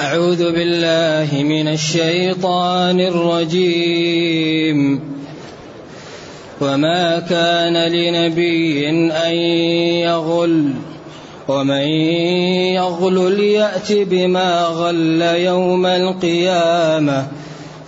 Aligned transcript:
أعوذ 0.00 0.52
بالله 0.52 1.42
من 1.42 1.68
الشيطان 1.68 3.00
الرجيم. 3.00 5.00
وما 6.60 7.18
كان 7.18 7.92
لنبي 7.92 8.90
أن 9.10 9.34
يغل 10.04 10.70
ومن 11.48 11.88
يغل 12.76 13.36
ليأت 13.36 13.92
بما 13.92 14.64
غل 14.64 15.22
يوم 15.22 15.86
القيامة 15.86 17.26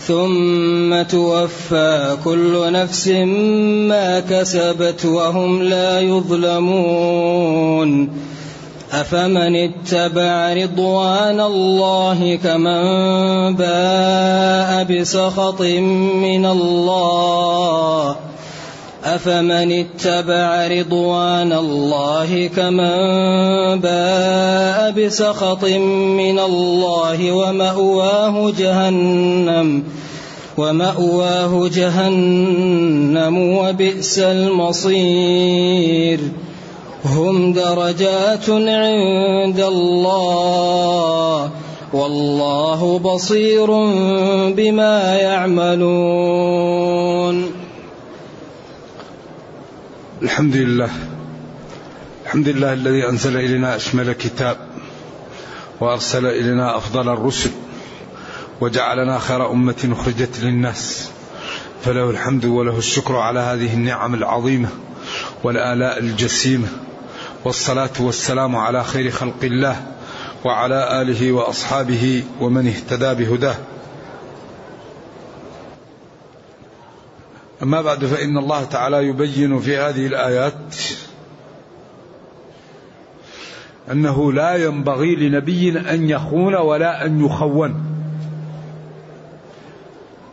ثم 0.00 1.02
توفى 1.02 2.16
كل 2.24 2.72
نفس 2.72 3.08
ما 3.88 4.20
كسبت 4.20 5.04
وهم 5.04 5.62
لا 5.62 6.00
يظلمون. 6.00 8.08
أفمن 8.92 9.56
اتبع 9.56 10.52
رضوان 10.52 11.40
الله 11.40 12.38
كمن 12.44 13.56
باء 13.56 14.84
بسخط 14.84 15.60
من 15.60 16.46
الله؟ 16.46 18.16
أفمن 19.04 19.72
اتبع 19.72 20.66
رضوان 20.66 21.52
الله 21.52 22.50
كمن 22.56 23.80
باء 23.80 24.90
بسخط 24.90 25.64
من 25.64 26.38
الله؟ 26.38 27.32
ومأواه 27.32 28.52
جهنم 28.58 29.82
ومأواه 30.56 31.68
جهنم 31.68 33.38
وبئس 33.38 34.18
المصير. 34.18 36.20
هم 37.04 37.52
درجات 37.52 38.50
عند 38.50 39.60
الله 39.60 41.50
والله 41.92 42.98
بصير 42.98 43.66
بما 44.52 45.14
يعملون. 45.14 46.58
الحمد 50.22 50.56
لله 50.56 50.90
الحمد 52.24 52.48
لله 52.48 52.72
الذي 52.72 53.08
أنزل 53.08 53.36
إلينا 53.36 53.76
أشمل 53.76 54.12
كتاب 54.12 54.56
وأرسل 55.80 56.26
إلينا 56.26 56.76
أفضل 56.76 57.08
الرسل 57.08 57.50
وجعلنا 58.60 59.18
خير 59.18 59.50
أمة 59.50 59.88
أخرجت 59.92 60.40
للناس 60.42 61.08
فله 61.84 62.10
الحمد 62.10 62.44
وله 62.44 62.78
الشكر 62.78 63.16
على 63.16 63.40
هذه 63.40 63.74
النعم 63.74 64.14
العظيمة 64.14 64.68
والآلاء 65.44 65.98
الجسيمة. 65.98 66.68
والصلاة 67.44 67.90
والسلام 68.00 68.56
على 68.56 68.84
خير 68.84 69.10
خلق 69.10 69.44
الله 69.44 69.86
وعلى 70.44 71.02
آله 71.02 71.32
وأصحابه 71.32 72.24
ومن 72.40 72.66
اهتدى 72.66 73.24
بهداه. 73.24 73.56
أما 77.62 77.82
بعد 77.82 78.04
فإن 78.04 78.38
الله 78.38 78.64
تعالى 78.64 78.96
يبين 78.96 79.60
في 79.60 79.76
هذه 79.76 80.06
الآيات 80.06 80.76
أنه 83.92 84.32
لا 84.32 84.54
ينبغي 84.56 85.16
لنبي 85.16 85.80
أن 85.80 86.10
يخون 86.10 86.54
ولا 86.54 87.06
أن 87.06 87.24
يخون 87.24 87.84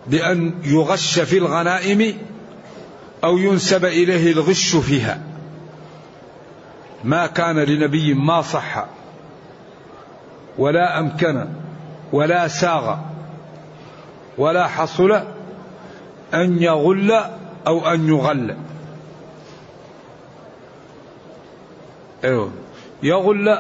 بأن 0.08 0.54
يغش 0.64 1.20
في 1.20 1.38
الغنائم 1.38 2.18
أو 3.24 3.38
ينسب 3.38 3.86
إليه 3.86 4.32
الغش 4.32 4.76
فيها. 4.76 5.35
ما 7.06 7.28
كان 7.28 7.60
لنبي 7.60 8.14
ما 8.14 8.42
صح 8.42 8.86
ولا 10.58 11.00
أمكن 11.00 11.46
ولا 12.12 12.48
ساغ 12.48 12.98
ولا 14.38 14.68
حصل 14.68 15.12
أن 16.34 16.64
يغل 16.64 17.12
أو 17.68 17.88
أن 17.88 18.08
يغل. 18.08 18.56
أيوه. 22.24 22.52
يغل 23.04 23.58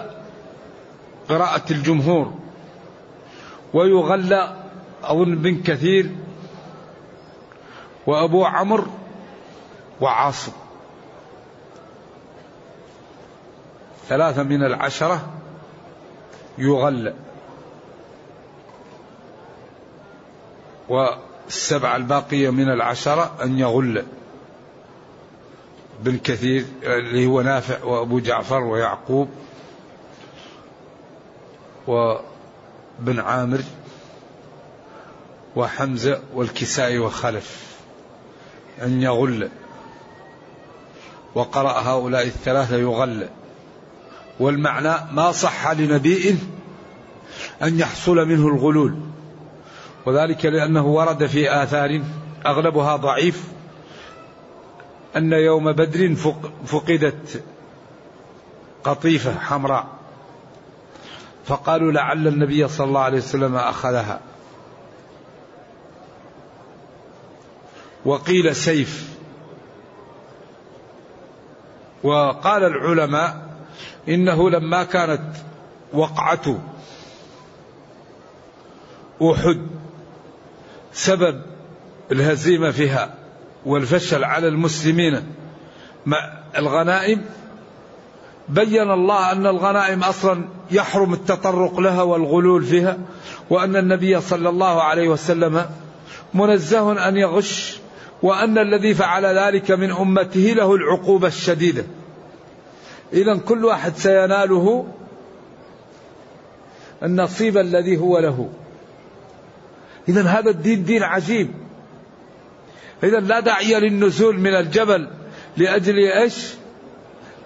قراءة 1.29 1.71
الجمهور 1.71 2.33
ويغل 3.73 4.33
أظن 5.03 5.35
بن 5.35 5.61
كثير 5.61 6.11
وأبو 8.07 8.45
عمرو 8.45 8.87
وعاصم. 10.01 10.51
ثلاثة 14.09 14.43
من 14.43 14.63
العشرة 14.63 15.29
يغل. 16.57 17.13
و 20.89 21.05
السبعة 21.47 21.95
الباقية 21.95 22.49
من 22.49 22.69
العشرة 22.69 23.35
أن 23.43 23.59
يغل. 23.59 24.03
بن 25.99 26.17
كثير 26.17 26.65
اللي 26.83 27.25
هو 27.25 27.41
نافع 27.41 27.83
وأبو 27.83 28.19
جعفر 28.19 28.63
ويعقوب 28.63 29.29
وبن 31.87 33.19
عامر 33.19 33.61
وحمزة 35.55 36.21
والكسائي 36.33 36.99
وخلف. 36.99 37.75
أن 38.81 39.01
يغل. 39.01 39.49
وقرأ 41.35 41.71
هؤلاء 41.71 42.25
الثلاثة 42.25 42.75
يغل. 42.75 43.27
والمعنى 44.39 44.95
ما 45.11 45.31
صح 45.31 45.71
لنبي 45.71 46.37
أن 47.63 47.79
يحصل 47.79 48.15
منه 48.27 48.47
الغلول. 48.47 48.95
وذلك 50.05 50.45
لأنه 50.45 50.85
ورد 50.85 51.25
في 51.25 51.63
آثار 51.63 52.01
أغلبها 52.45 52.95
ضعيف 52.95 53.43
أن 55.15 55.33
يوم 55.33 55.71
بدر 55.71 56.15
فقدت 56.65 57.43
قطيفة 58.83 59.39
حمراء 59.39 59.87
فقالوا 61.45 61.91
لعل 61.91 62.27
النبي 62.27 62.67
صلى 62.67 62.87
الله 62.87 63.01
عليه 63.01 63.17
وسلم 63.17 63.55
أخذها. 63.55 64.19
وقيل 68.05 68.55
سيف. 68.55 69.15
وقال 72.03 72.63
العلماء 72.63 73.44
إنه 74.09 74.49
لما 74.49 74.83
كانت 74.83 75.21
وقعة 75.93 76.59
أحد 79.21 79.67
سبب 80.93 81.41
الهزيمة 82.11 82.71
فيها 82.71 83.13
والفشل 83.65 84.23
على 84.23 84.47
المسلمين 84.47 85.23
مع 86.05 86.17
الغنائم 86.57 87.21
بين 88.49 88.91
الله 88.91 89.31
أن 89.31 89.47
الغنائم 89.47 90.03
أصلا 90.03 90.45
يحرم 90.71 91.13
التطرق 91.13 91.79
لها 91.79 92.01
والغلول 92.01 92.63
فيها 92.63 92.97
وأن 93.49 93.75
النبي 93.75 94.21
صلى 94.21 94.49
الله 94.49 94.83
عليه 94.83 95.07
وسلم 95.09 95.65
منزه 96.33 97.07
أن 97.07 97.17
يغش 97.17 97.79
وأن 98.21 98.57
الذي 98.57 98.93
فعل 98.93 99.25
ذلك 99.25 99.71
من 99.71 99.91
أمته 99.91 100.39
له 100.39 100.75
العقوبة 100.75 101.27
الشديدة. 101.27 101.85
إذا 103.13 103.37
كل 103.37 103.65
واحد 103.65 103.95
سيناله 103.95 104.87
النصيب 107.03 107.57
الذي 107.57 107.97
هو 107.97 108.19
له. 108.19 108.49
إذا 110.09 110.21
هذا 110.21 110.49
الدين 110.49 110.83
دين 110.83 111.03
عجيب. 111.03 111.51
إذا 113.03 113.19
لا 113.19 113.39
داعي 113.39 113.79
للنزول 113.79 114.39
من 114.39 114.55
الجبل 114.55 115.07
لأجل 115.57 115.97
إيش؟ 115.97 116.53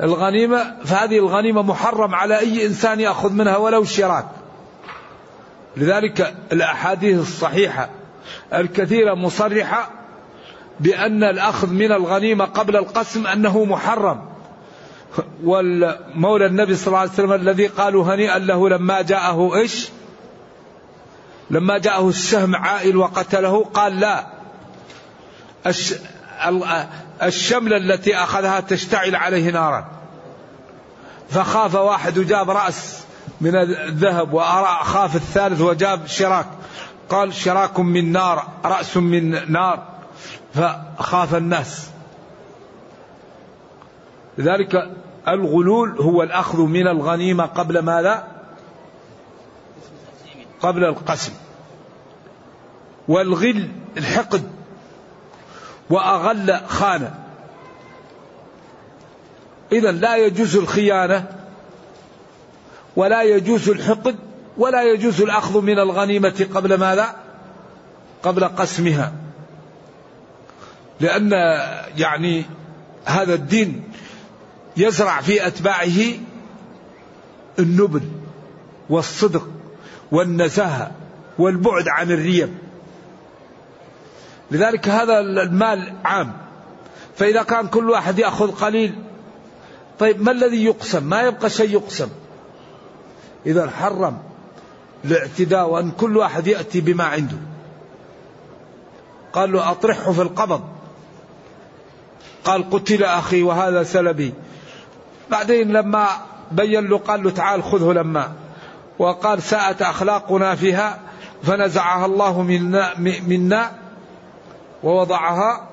الغنيمة. 0.02 0.76
فهذه 0.86 1.18
الغنيمة 1.18 1.62
محرم 1.62 2.16
على 2.16 2.40
أي 2.40 2.66
إنسان 2.66 3.00
يأخذ 3.00 3.34
منها 3.34 3.58
ولو 3.58 3.84
شراك. 3.84 4.28
لذلك 5.78 6.34
الأحاديث 6.52 7.20
الصحيحة 7.20 7.90
الكثيرة 8.54 9.14
مصرحة 9.14 9.92
بأن 10.80 11.24
الأخذ 11.24 11.70
من 11.70 11.92
الغنيمة 11.92 12.46
قبل 12.46 12.76
القسم 12.76 13.28
أنه 13.28 13.66
محرم. 13.66 14.29
والمولى 15.44 16.46
النبي 16.46 16.76
صلى 16.76 16.88
الله 16.88 17.00
عليه 17.00 17.12
وسلم 17.12 17.34
الذي 17.34 17.68
قالوا 17.68 18.16
هنيئا 18.16 18.40
له 18.40 18.70
لما 18.70 19.02
جاءه 19.02 19.56
إيش؟ 19.56 19.90
لما 21.50 21.78
جاءه 21.78 22.10
السهم 22.10 22.56
عائل 22.56 22.98
وقتله 22.98 23.64
قال 23.64 24.00
لا. 24.00 24.28
الشملة 27.24 27.78
التي 27.78 28.16
أخذها 28.16 28.60
تشتعل 28.60 29.16
عليه 29.16 29.52
نارا. 29.52 29.88
فخاف 31.30 31.76
واحد 31.76 32.18
وجاب 32.18 32.50
رأس 32.50 33.04
من 33.42 33.56
الذهب 33.56 34.34
وخاف 34.34 35.16
الثالث 35.16 35.62
وجاب 35.62 36.08
شراك. 36.08 36.46
قال 37.10 37.34
شراك 37.34 37.80
من 37.80 38.12
نار 38.12 38.48
رأس 38.66 38.98
من 38.98 39.52
نار. 39.52 39.84
فخاف 40.54 41.36
الناس. 41.36 41.90
لذلك 44.40 44.92
الغلول 45.28 46.02
هو 46.02 46.24
الأخذ 46.24 46.60
من 46.62 46.88
الغنيمة 46.88 47.46
قبل 47.46 47.80
ماذا؟ 47.80 48.28
قبل 50.62 50.84
القسم. 50.84 51.34
والغل 53.08 53.70
الحقد 53.98 54.44
وأغل 55.90 56.60
خان 56.68 57.14
إذا 59.72 59.92
لا 59.92 60.16
يجوز 60.16 60.56
الخيانة 60.56 61.28
ولا 62.96 63.24
يجوز 63.24 63.70
الحقد 63.70 64.16
ولا 64.58 64.84
يجوز 64.84 65.22
الأخذ 65.22 65.62
من 65.62 65.80
الغنيمة 65.80 66.48
قبل 66.56 66.74
ماذا؟ 66.74 67.16
قبل 68.24 68.44
قسمها. 68.44 69.14
لأن 71.00 71.32
يعني 71.98 72.46
هذا 73.06 73.34
الدين 73.34 73.89
يزرع 74.80 75.22
في 75.22 75.48
أتباعه 75.48 76.14
النبل 77.60 78.02
والصدق 78.90 79.48
والنزاهة 80.12 80.92
والبعد 81.40 81.88
عن 81.88 82.12
الريب. 82.12 82.50
لذلك 84.52 84.90
هذا 84.90 85.20
المال 85.20 85.94
عام. 86.06 86.38
فإذا 87.18 87.44
كان 87.44 87.68
كل 87.68 87.90
واحد 87.90 88.20
يأخذ 88.20 88.52
قليل 88.52 88.96
طيب 90.00 90.22
ما 90.22 90.32
الذي 90.32 90.66
يقسم؟ 90.66 91.04
ما 91.04 91.22
يبقى 91.22 91.50
شيء 91.50 91.70
يقسم. 91.70 92.10
إذا 93.46 93.70
حرم 93.70 94.18
الاعتداء 95.06 95.70
وأن 95.70 95.92
كل 95.92 96.18
واحد 96.18 96.48
يأتي 96.48 96.82
بما 96.82 97.04
عنده. 97.04 97.38
قال 99.34 99.52
له 99.52 99.72
أطرحه 99.72 100.12
في 100.12 100.22
القبض. 100.22 100.62
قال 102.44 102.70
قتل 102.70 103.04
أخي 103.04 103.44
وهذا 103.44 103.84
سلبي. 103.84 104.34
بعدين 105.32 105.72
لما 105.72 106.08
بين 106.52 106.88
له 106.88 106.98
قال 106.98 107.24
له 107.24 107.30
تعال 107.30 107.64
خذه 107.64 107.94
لما. 107.94 108.34
وقال 109.00 109.42
ساءت 109.42 109.82
أخلاقنا 109.82 110.56
فيها 110.56 111.00
فنزعها 111.44 112.06
الله 112.06 112.42
منا, 112.42 113.00
منا 113.28 113.72
ووضعها 114.84 115.70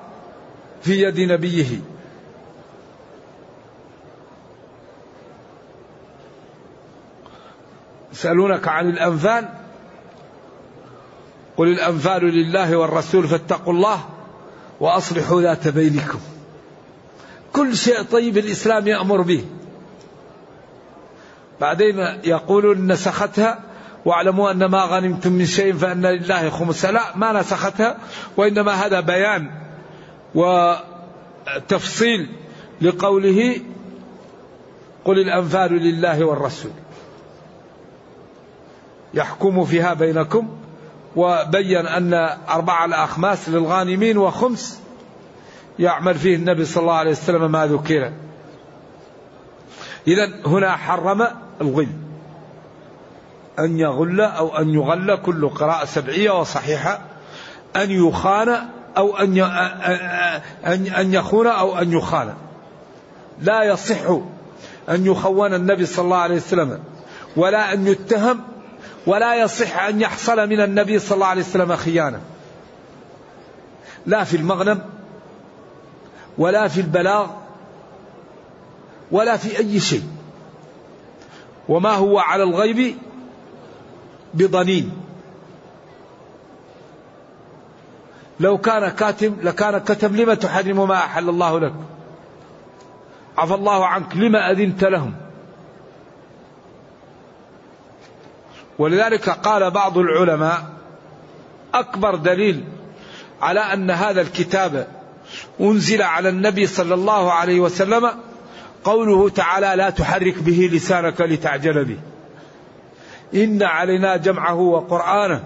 في 0.81 1.01
يد 1.01 1.19
نبيه. 1.19 1.79
يسألونك 8.13 8.67
عن 8.67 8.89
الأنفال؟ 8.89 9.49
قل 11.57 11.67
الأنفال 11.67 12.21
لله 12.21 12.77
والرسول 12.77 13.27
فاتقوا 13.27 13.73
الله 13.73 13.99
وأصلحوا 14.79 15.41
ذات 15.41 15.67
بينكم. 15.67 16.19
كل 17.57 17.77
شيء 17.77 18.01
طيب 18.01 18.37
الإسلام 18.37 18.87
يأمر 18.87 19.21
به. 19.21 19.45
بعدين 21.61 21.99
يقولون 22.23 22.91
نسختها 22.91 23.59
واعلموا 24.05 24.51
أن 24.51 24.65
ما 24.65 24.83
غنمتم 24.83 25.31
من 25.31 25.45
شيء 25.45 25.73
فأن 25.73 26.05
لله 26.05 26.49
خمس. 26.49 26.85
لا 26.85 27.17
ما 27.17 27.39
نسختها 27.39 27.97
وإنما 28.37 28.71
هذا 28.71 28.99
بيان 28.99 29.51
وتفصيل 30.35 32.29
لقوله 32.81 33.61
قل 35.05 35.19
الأنفال 35.19 35.73
لله 35.73 36.25
والرسول. 36.25 36.71
يحكم 39.13 39.65
فيها 39.65 39.93
بينكم 39.93 40.57
وبين 41.15 41.87
أن 41.87 42.13
أربعة 42.49 42.85
الأخماس 42.85 43.49
للغانمين 43.49 44.17
وخمس 44.17 44.81
يعمل 45.79 46.15
فيه 46.15 46.35
النبي 46.35 46.65
صلى 46.65 46.81
الله 46.81 46.93
عليه 46.93 47.11
وسلم 47.11 47.51
ما 47.51 47.67
ذكر. 47.67 48.11
إذا 50.07 50.29
هنا 50.45 50.75
حرم 50.75 51.27
الغل. 51.61 51.87
أن 53.59 53.79
يغل 53.79 54.21
أو 54.21 54.57
أن 54.57 54.69
يغل 54.69 55.15
كل 55.15 55.49
قراءة 55.49 55.85
سبعية 55.85 56.39
وصحيحة. 56.39 57.01
أن 57.75 57.91
يخان 57.91 58.67
أو 58.97 59.17
أن 59.17 59.39
أن 60.97 61.13
يخون 61.13 61.47
أو 61.47 61.79
أن 61.79 61.91
يخان. 61.93 62.33
لا 63.41 63.63
يصح 63.63 64.09
أن 64.89 65.05
يخون 65.05 65.53
النبي 65.53 65.85
صلى 65.85 66.05
الله 66.05 66.17
عليه 66.17 66.35
وسلم. 66.35 66.79
ولا 67.35 67.73
أن 67.73 67.87
يتهم. 67.87 68.41
ولا 69.07 69.35
يصح 69.35 69.83
أن 69.83 70.01
يحصل 70.01 70.49
من 70.49 70.61
النبي 70.61 70.99
صلى 70.99 71.15
الله 71.15 71.27
عليه 71.27 71.41
وسلم 71.41 71.75
خيانة. 71.75 72.19
لا 74.05 74.23
في 74.23 74.37
المغنم 74.37 74.81
ولا 76.37 76.67
في 76.67 76.81
البلاغ 76.81 77.27
ولا 79.11 79.37
في 79.37 79.57
أي 79.57 79.79
شيء. 79.79 80.03
وما 81.69 81.91
هو 81.91 82.19
على 82.19 82.43
الغيب 82.43 82.95
بضنين. 84.33 84.91
لو 88.39 88.57
كان 88.57 88.89
كاتم 88.89 89.35
لكان 89.43 89.77
كتم 89.77 90.15
لما 90.15 90.33
تحرم 90.33 90.87
ما 90.87 90.95
أحل 90.95 91.29
الله 91.29 91.59
لك؟ 91.59 91.73
عفى 93.37 93.53
الله 93.53 93.85
عنك 93.85 94.15
لما 94.15 94.51
أذنت 94.51 94.83
لهم؟ 94.83 95.13
ولذلك 98.79 99.29
قال 99.29 99.71
بعض 99.71 99.97
العلماء 99.97 100.63
أكبر 101.73 102.15
دليل 102.15 102.63
على 103.41 103.59
أن 103.59 103.91
هذا 103.91 104.21
الكتاب 104.21 104.87
أنزل 105.61 106.01
على 106.01 106.29
النبي 106.29 106.67
صلى 106.67 106.93
الله 106.93 107.31
عليه 107.31 107.59
وسلم 107.59 108.11
قوله 108.83 109.29
تعالى 109.29 109.73
لا 109.75 109.89
تحرك 109.89 110.39
به 110.39 110.69
لسانك 110.73 111.21
لتعجل 111.21 111.85
به. 111.85 111.97
إن 113.43 113.63
علينا 113.63 114.17
جمعه 114.17 114.55
وقرآنه 114.55 115.43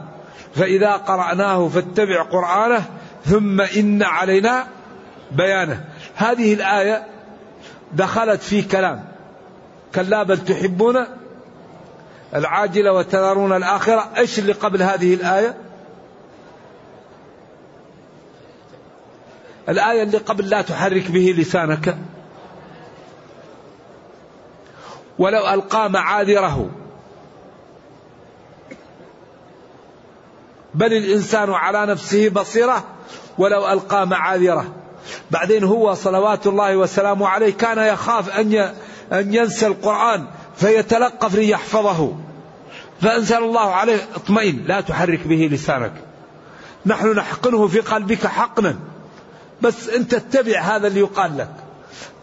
فإذا 0.56 0.92
قرأناه 0.92 1.68
فاتبع 1.68 2.22
قرآنه 2.22 2.86
ثم 3.26 3.62
إن 3.62 4.04
علينا 4.04 4.68
بيانه. 5.32 5.86
هذه 6.16 6.54
الآية 6.54 7.06
دخلت 7.94 8.42
في 8.42 8.62
كلام. 8.62 9.04
كلا 9.96 10.24
بل 10.24 10.38
تحبون 10.38 11.06
العاجلة 12.36 12.94
وتذرون 12.94 13.56
الآخرة. 13.56 14.10
إيش 14.18 14.40
اللي 14.40 14.54
قبل 14.54 14.84
هذه 14.84 15.14
الآية؟ 15.14 15.71
الآية 19.72 20.04
اللي 20.04 20.18
قبل 20.18 20.50
لا 20.50 20.62
تحرك 20.62 21.12
به 21.12 21.36
لسانك. 21.38 21.98
ولو 25.20 25.54
ألقى 25.54 25.90
معاذره. 25.90 26.70
بل 30.74 30.94
الإنسان 30.94 31.54
على 31.54 31.86
نفسه 31.86 32.30
بصيرة. 32.30 32.84
ولو 33.38 33.72
ألقى 33.72 34.08
معاذره. 34.08 34.74
بعدين 35.32 35.64
هو 35.64 35.94
صلوات 35.94 36.48
الله 36.48 36.78
وسلامه 36.78 37.28
عليه 37.28 37.54
كان 37.54 37.78
يخاف 37.94 38.30
أن 38.30 38.74
أن 39.12 39.34
ينسى 39.34 39.68
القرآن 39.68 40.26
فيتلقف 40.56 41.36
ليحفظه. 41.36 42.16
فأنزل 43.02 43.38
الله 43.38 43.76
عليه 43.76 44.08
اطمئن. 44.16 44.64
لا 44.68 44.82
تحرك 44.82 45.28
به 45.28 45.50
لسانك. 45.52 45.94
نحن 46.86 47.12
نحقنه 47.12 47.68
في 47.68 47.80
قلبك 47.80 48.28
حقنا. 48.28 48.91
بس 49.62 49.90
أنت 49.90 50.14
اتبع 50.14 50.60
هذا 50.60 50.88
اللي 50.88 51.00
يقال 51.00 51.38
لك. 51.38 51.50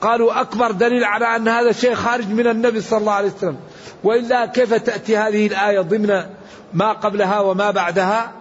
قالوا 0.00 0.40
أكبر 0.40 0.70
دليل 0.70 1.04
على 1.04 1.36
أن 1.36 1.48
هذا 1.48 1.70
الشيء 1.70 1.94
خارج 1.94 2.28
من 2.28 2.46
النبي 2.46 2.80
صلى 2.80 2.98
الله 2.98 3.12
عليه 3.12 3.28
وسلم. 3.28 3.56
وإلا 4.04 4.46
كيف 4.46 4.74
تأتي 4.74 5.16
هذه 5.16 5.46
الآية 5.46 5.80
ضمن 5.80 6.22
ما 6.72 6.92
قبلها 6.92 7.40
وما 7.40 7.70
بعدها؟ 7.70 8.32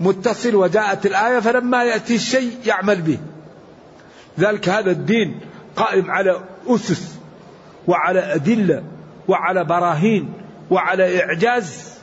متصل 0.00 0.54
وجاءت 0.54 1.06
الآية 1.06 1.38
فلما 1.38 1.84
يأتي 1.84 2.14
الشيء 2.14 2.58
يعمل 2.66 3.02
به. 3.02 3.18
ذلك 4.38 4.68
هذا 4.68 4.90
الدين 4.90 5.40
قائم 5.76 6.10
على 6.10 6.40
أسس 6.66 7.14
وعلى 7.88 8.34
أدلة 8.34 8.84
وعلى 9.28 9.64
براهين 9.64 10.32
وعلى 10.70 11.24
إعجاز. 11.24 11.96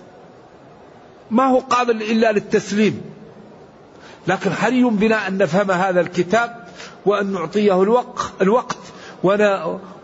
ما 1.31 1.45
هو 1.47 1.59
قابل 1.59 2.01
إلا 2.01 2.31
للتسليم. 2.31 3.12
لكن 4.27 4.53
حري 4.53 4.83
بنا 4.83 5.27
أن 5.27 5.37
نفهم 5.37 5.71
هذا 5.71 6.01
الكتاب 6.01 6.67
وأن 7.05 7.31
نعطيه 7.31 7.81
الوقت, 8.41 8.77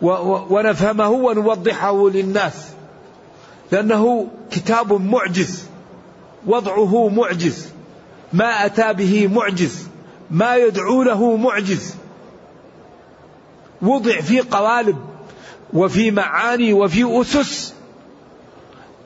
ونفهمه 0.01 1.09
ونوضحه 1.09 2.09
للناس. 2.09 2.67
لأنه 3.71 4.27
كتاب 4.51 4.93
معجز 4.93 5.63
وضعه 6.47 7.09
معجز 7.09 7.67
ما 8.33 8.65
أتى 8.65 8.93
به 8.93 9.27
معجز 9.27 9.87
ما 10.31 10.55
يدعو 10.55 11.03
له 11.03 11.35
معجز. 11.37 11.95
وضع 13.81 14.21
في 14.21 14.39
قوالب 14.39 14.97
وفي 15.73 16.11
معاني 16.11 16.73
وفي 16.73 17.21
أسس 17.21 17.73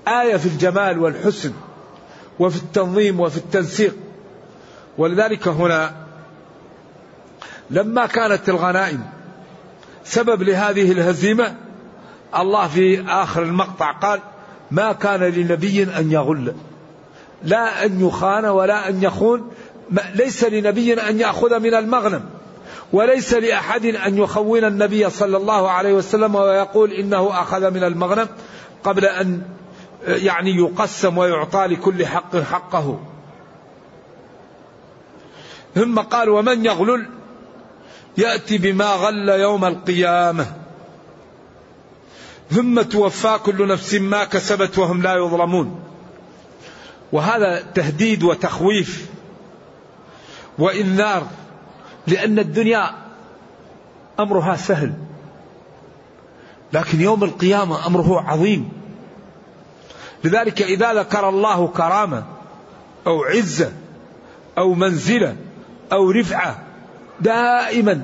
آية 0.07 0.37
في 0.37 0.45
الجمال 0.45 0.99
والحسن 0.99 1.53
وفي 2.39 2.57
التنظيم 2.57 3.19
وفي 3.19 3.37
التنسيق. 3.37 3.95
ولذلك 4.97 5.47
هنا 5.47 5.93
لما 7.69 8.05
كانت 8.05 8.49
الغنائم 8.49 9.05
سبب 10.03 10.43
لهذه 10.43 10.91
الهزيمة 10.91 11.55
الله 12.37 12.67
في 12.67 13.05
آخر 13.07 13.43
المقطع 13.43 13.91
قال 13.91 14.19
ما 14.71 14.93
كان 14.93 15.19
لنبي 15.19 15.83
أن 15.83 16.11
يغل 16.11 16.53
لا 17.43 17.85
أن 17.85 18.07
يخان 18.07 18.45
ولا 18.45 18.89
أن 18.89 19.03
يخون 19.03 19.51
ليس 20.15 20.43
لنبي 20.43 20.93
أن 20.93 21.19
يأخذ 21.19 21.59
من 21.59 21.73
المغنم 21.73 22.25
وليس 22.93 23.33
لأحد 23.33 23.85
أن 23.85 24.17
يخون 24.17 24.63
النبي 24.63 25.09
صلى 25.09 25.37
الله 25.37 25.69
عليه 25.69 25.93
وسلم 25.93 26.35
ويقول 26.35 26.91
إنه 26.91 27.41
أخذ 27.41 27.71
من 27.71 27.83
المغنم 27.83 28.27
قبل 28.83 29.05
أن 29.05 29.41
يعني 30.07 30.55
يقسم 30.55 31.17
ويعطى 31.17 31.65
لكل 31.65 32.05
حق 32.05 32.37
حقه. 32.37 32.99
ثم 35.75 35.99
قال 35.99 36.29
ومن 36.29 36.65
يغلل؟ 36.65 37.09
يأتي 38.17 38.57
بما 38.57 38.85
غل 38.85 39.29
يوم 39.29 39.65
القيامة. 39.65 40.45
ثم 42.51 42.81
توفى 42.81 43.39
كل 43.45 43.67
نفس 43.67 43.93
ما 43.93 44.23
كسبت 44.23 44.77
وهم 44.77 45.01
لا 45.01 45.15
يظلمون. 45.15 45.79
وهذا 47.11 47.61
تهديد 47.75 48.23
وتخويف 48.23 49.09
وإنذار 50.57 51.27
لأن 52.07 52.39
الدنيا 52.39 52.91
أمرها 54.19 54.55
سهل 54.55 54.93
لكن 56.73 57.01
يوم 57.01 57.23
القيامة 57.23 57.87
أمره 57.87 58.21
عظيم. 58.21 58.69
لذلك 60.23 60.61
إذا 60.61 60.93
ذكر 60.93 61.29
الله 61.29 61.67
كرامة 61.67 62.23
أو 63.07 63.23
عزة 63.23 63.71
أو 64.57 64.73
منزلة 64.73 65.35
أو 65.93 66.11
رفعة 66.11 66.59
دائما 67.21 68.01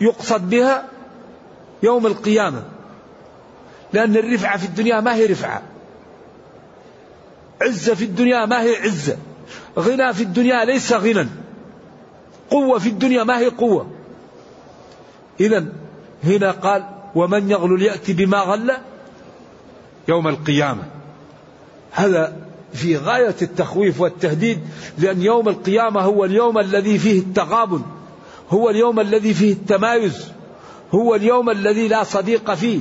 يقصد 0.00 0.50
بها 0.50 0.84
يوم 1.82 2.06
القيامة 2.06 2.62
لأن 3.92 4.16
الرفعة 4.16 4.58
في 4.58 4.64
الدنيا 4.64 5.00
ما 5.00 5.14
هي 5.14 5.26
رفعة. 5.26 5.62
عزة 7.62 7.94
في 7.94 8.04
الدنيا 8.04 8.46
ما 8.46 8.62
هي 8.62 8.76
عزة. 8.76 9.16
غنى 9.78 10.14
في 10.14 10.22
الدنيا 10.22 10.64
ليس 10.64 10.92
غنى. 10.92 11.28
قوة 12.50 12.78
في 12.78 12.88
الدنيا 12.88 13.24
ما 13.24 13.38
هي 13.38 13.46
قوة. 13.46 13.90
إذا 15.40 15.66
هنا 16.24 16.50
قال 16.50 16.84
ومن 17.14 17.50
يغلل 17.50 17.82
يأتي 17.82 18.12
بما 18.12 18.38
غل 18.38 18.72
يوم 20.08 20.28
القيامة. 20.28 20.82
هذا 21.90 22.45
في 22.72 22.96
غاية 22.96 23.36
التخويف 23.42 24.00
والتهديد 24.00 24.60
لأن 24.98 25.22
يوم 25.22 25.48
القيامة 25.48 26.00
هو 26.00 26.24
اليوم 26.24 26.58
الذي 26.58 26.98
فيه 26.98 27.20
التغابن 27.20 27.82
هو 28.50 28.70
اليوم 28.70 29.00
الذي 29.00 29.34
فيه 29.34 29.52
التمايز 29.52 30.32
هو 30.94 31.14
اليوم 31.14 31.50
الذي 31.50 31.88
لا 31.88 32.04
صديق 32.04 32.54
فيه 32.54 32.80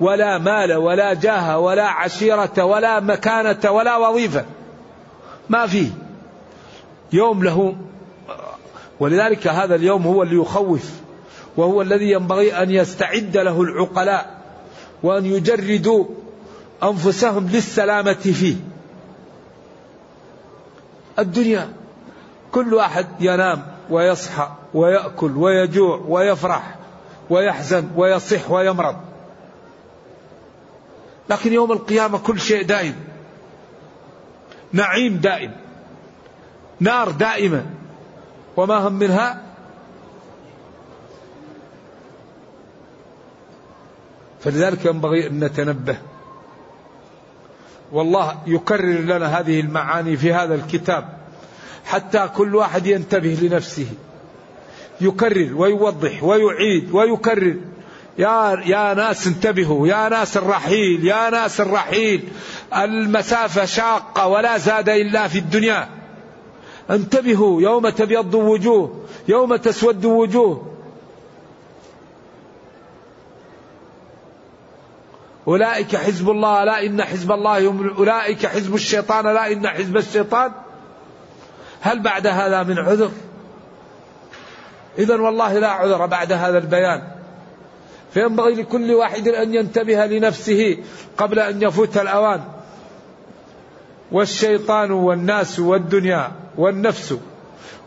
ولا 0.00 0.38
مال 0.38 0.72
ولا 0.72 1.14
جاه 1.14 1.58
ولا 1.58 1.84
عشيرة 1.84 2.64
ولا 2.64 3.00
مكانة 3.00 3.70
ولا 3.70 3.96
وظيفة. 3.96 4.44
ما 5.48 5.66
فيه. 5.66 5.90
يوم 7.12 7.44
له 7.44 7.76
ولذلك 9.00 9.46
هذا 9.46 9.74
اليوم 9.74 10.02
هو 10.02 10.22
اللي 10.22 10.36
يخوف 10.36 10.90
وهو 11.56 11.82
الذي 11.82 12.10
ينبغي 12.10 12.62
أن 12.62 12.70
يستعد 12.70 13.36
له 13.36 13.62
العقلاء 13.62 14.38
وأن 15.02 15.26
يجردوا 15.26 16.04
أنفسهم 16.82 17.48
للسلامة 17.48 18.12
فيه. 18.12 18.54
الدنيا. 21.18 21.72
كل 22.52 22.74
واحد 22.74 23.06
ينام 23.20 23.66
ويصحى 23.90 24.48
ويأكل 24.74 25.36
ويجوع 25.36 26.00
ويفرح 26.08 26.74
ويحزن 27.30 27.88
ويصح 27.96 28.50
ويمرض. 28.50 28.96
لكن 31.30 31.52
يوم 31.52 31.72
القيامة 31.72 32.18
كل 32.18 32.40
شيء 32.40 32.64
دائم. 32.64 32.94
نعيم 34.72 35.16
دائم. 35.16 35.52
نار 36.80 37.10
دائمة. 37.10 37.66
وما 38.56 38.74
هم 38.74 38.92
منها؟ 38.92 39.42
فلذلك 44.40 44.84
ينبغي 44.84 45.26
أن 45.26 45.44
نتنبه 45.44 45.98
والله 47.92 48.38
يكرر 48.46 49.00
لنا 49.00 49.40
هذه 49.40 49.60
المعاني 49.60 50.16
في 50.16 50.32
هذا 50.32 50.54
الكتاب 50.54 51.18
حتى 51.84 52.28
كل 52.36 52.54
واحد 52.54 52.86
ينتبه 52.86 53.38
لنفسه. 53.42 53.86
يكرر 55.00 55.50
ويوضح 55.56 56.24
ويعيد 56.24 56.90
ويكرر. 56.92 57.56
يا 58.18 58.62
يا 58.66 58.94
ناس 58.94 59.26
انتبهوا 59.26 59.88
يا 59.88 60.08
ناس 60.08 60.36
الرحيل 60.36 61.04
يا 61.04 61.30
ناس 61.30 61.60
الرحيل. 61.60 62.28
المسافة 62.76 63.64
شاقة 63.64 64.26
ولا 64.26 64.58
زاد 64.58 64.88
إلا 64.88 65.28
في 65.28 65.38
الدنيا. 65.38 65.88
انتبهوا 66.90 67.62
يوم 67.62 67.88
تبيض 67.88 68.34
وجوه 68.34 69.04
يوم 69.28 69.56
تسود 69.56 70.04
وجوه. 70.04 70.77
أولئك 75.48 75.96
حزب 75.96 76.30
الله 76.30 76.64
لا 76.64 76.86
إن 76.86 77.02
حزب 77.02 77.32
الله 77.32 77.68
هم 77.68 77.94
أولئك 77.98 78.46
حزب 78.46 78.74
الشيطان 78.74 79.24
لا 79.24 79.52
إن 79.52 79.68
حزب 79.68 79.96
الشيطان. 79.96 80.52
هل 81.80 82.02
بعد 82.02 82.26
هذا 82.26 82.62
من 82.62 82.78
عذر؟ 82.78 83.10
إذا 84.98 85.20
والله 85.20 85.58
لا 85.58 85.68
عذر 85.68 86.06
بعد 86.06 86.32
هذا 86.32 86.58
البيان. 86.58 87.02
فينبغي 88.14 88.54
لكل 88.54 88.94
واحد 88.94 89.28
أن 89.28 89.54
ينتبه 89.54 90.06
لنفسه 90.06 90.78
قبل 91.16 91.38
أن 91.38 91.62
يفوت 91.62 91.96
الأوان. 91.96 92.40
والشيطان 94.12 94.90
والناس 94.90 95.58
والدنيا 95.60 96.32
والنفس 96.56 97.14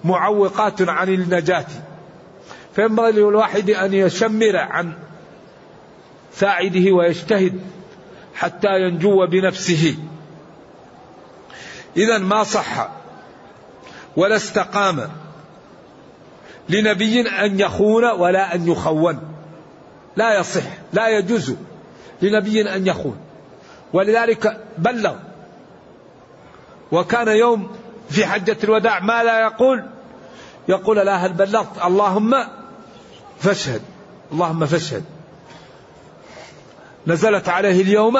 معوقات 0.03 0.81
عن 0.81 1.09
النجاة. 1.09 1.65
فينبغي 2.75 3.11
للواحد 3.11 3.69
أن 3.69 3.93
يشمر 3.93 4.57
عن 4.57 4.93
ساعده 6.33 6.91
ويجتهد 6.91 7.61
حتى 8.35 8.81
ينجو 8.81 9.25
بنفسه. 9.27 9.95
إذا 11.97 12.17
ما 12.17 12.43
صح 12.43 12.89
ولا 14.15 14.35
استقام 14.35 15.09
لنبي 16.69 17.21
أن 17.21 17.59
يخون 17.59 18.05
ولا 18.05 18.55
أن 18.55 18.67
يخون. 18.67 19.19
لا 20.15 20.39
يصح 20.39 20.63
لا 20.93 21.07
يجوز 21.07 21.55
لنبي 22.21 22.75
أن 22.75 22.87
يخون. 22.87 23.17
ولذلك 23.93 24.65
بلغ. 24.77 25.15
وكان 26.91 27.27
يوم 27.27 27.71
في 28.09 28.25
حجة 28.25 28.57
الوداع 28.63 28.99
ما 28.99 29.23
لا 29.23 29.39
يقول؟ 29.39 29.83
يقول 30.67 30.97
لا 30.97 31.15
هل 31.25 31.33
بلغت؟ 31.33 31.85
اللهم 31.85 32.35
فاشهد 33.39 33.81
اللهم 34.31 34.65
فاشهد. 34.65 35.03
نزلت 37.07 37.49
عليه 37.49 37.81
اليوم 37.81 38.19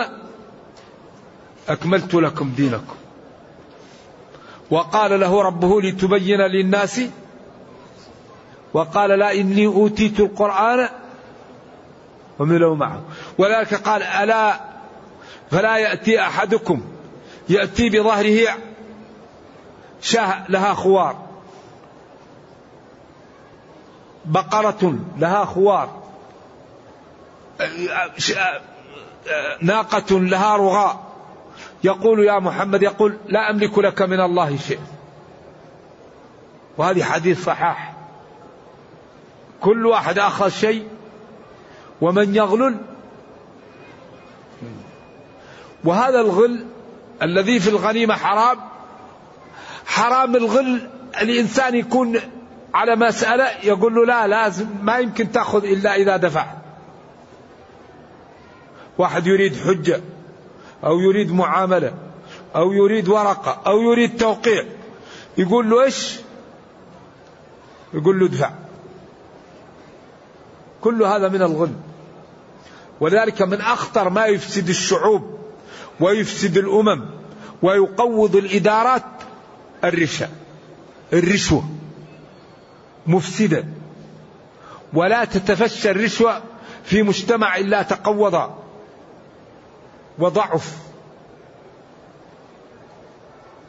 أكملت 1.70 2.14
لكم 2.14 2.50
دينكم. 2.50 2.96
وقال 4.72 5.20
له 5.20 5.42
ربه 5.42 5.82
لتبين 5.82 6.42
للناس 6.42 7.02
وقال 8.74 9.10
لا 9.10 9.34
إني 9.34 9.66
أوتيت 9.66 10.20
القرآن 10.20 10.90
وملوا 12.40 12.76
معه. 12.76 13.02
ولذلك 13.38 13.74
قال 13.74 14.04
ألا 14.04 14.60
فلا 15.52 15.78
يأتي 15.78 16.22
أحدكم 16.22 16.82
يأتي 17.50 17.90
بظهره 17.90 18.58
شاه 20.02 20.44
لها 20.50 20.74
خوار. 20.74 21.16
بقرة 24.26 24.96
لها 25.18 25.46
خوار. 25.46 26.02
ناقة 29.62 30.20
لها 30.20 30.58
رغاء. 30.58 31.12
يقول 31.84 32.26
يا 32.26 32.40
محمد 32.40 32.84
يقول 32.84 33.18
لا 33.28 33.50
أملك 33.50 33.80
لك 33.80 34.02
من 34.02 34.20
الله 34.20 34.58
شيء. 34.58 34.80
وهذه 36.78 37.04
حديث 37.04 37.46
صحاح 37.46 37.94
كل 39.62 39.86
واحد 39.86 40.20
أخذ 40.20 40.50
شيء 40.50 40.88
ومن 42.02 42.36
يغلل. 42.36 42.78
وهذا 45.84 46.20
الغل 46.20 46.66
الذي 47.22 47.60
في 47.60 47.70
الغنيمة 47.70 48.16
حرام. 48.16 48.58
حرام 49.86 50.36
الغل 50.36 50.90
الإنسان 51.22 51.76
يكون 51.76 52.20
على 52.74 52.96
مسألة 52.96 53.48
يقول 53.64 53.96
له 53.96 54.06
لا 54.06 54.28
لازم 54.28 54.68
ما 54.82 54.98
يمكن 54.98 55.32
تأخذ 55.32 55.66
إلا 55.66 55.96
إذا 55.96 56.18
دفع. 56.18 56.61
واحد 59.02 59.28
يريد 59.28 59.56
حجة 59.56 60.02
أو 60.84 61.00
يريد 61.00 61.32
معاملة 61.32 61.94
أو 62.56 62.74
يريد 62.74 63.10
ورقة 63.10 63.62
أو 63.68 63.82
يريد 63.82 64.18
توقيع 64.18 64.66
يقول 65.38 65.70
له 65.70 65.84
إيش؟ 65.84 66.16
يقول 67.94 68.20
له 68.20 68.26
ادفع. 68.26 68.52
كل 70.82 71.04
هذا 71.04 71.28
من 71.28 71.42
الغل. 71.42 71.74
ولذلك 73.00 73.42
من 73.42 73.62
أخطر 73.62 74.10
ما 74.10 74.26
يفسد 74.26 74.70
الشعوب 74.70 75.38
ويفسد 76.00 76.58
الأمم 76.58 77.06
ويقوض 77.62 78.36
الإدارات 78.36 79.06
الرشا. 79.84 80.30
الرشوة 81.14 81.64
مفسدة. 83.08 83.66
ولا 84.94 85.26
تتفشى 85.26 85.92
الرشوة 85.92 86.42
في 86.84 87.04
مجتمع 87.04 87.58
إلا 87.58 87.82
تقوض 87.82 88.61
وضعف. 90.22 90.78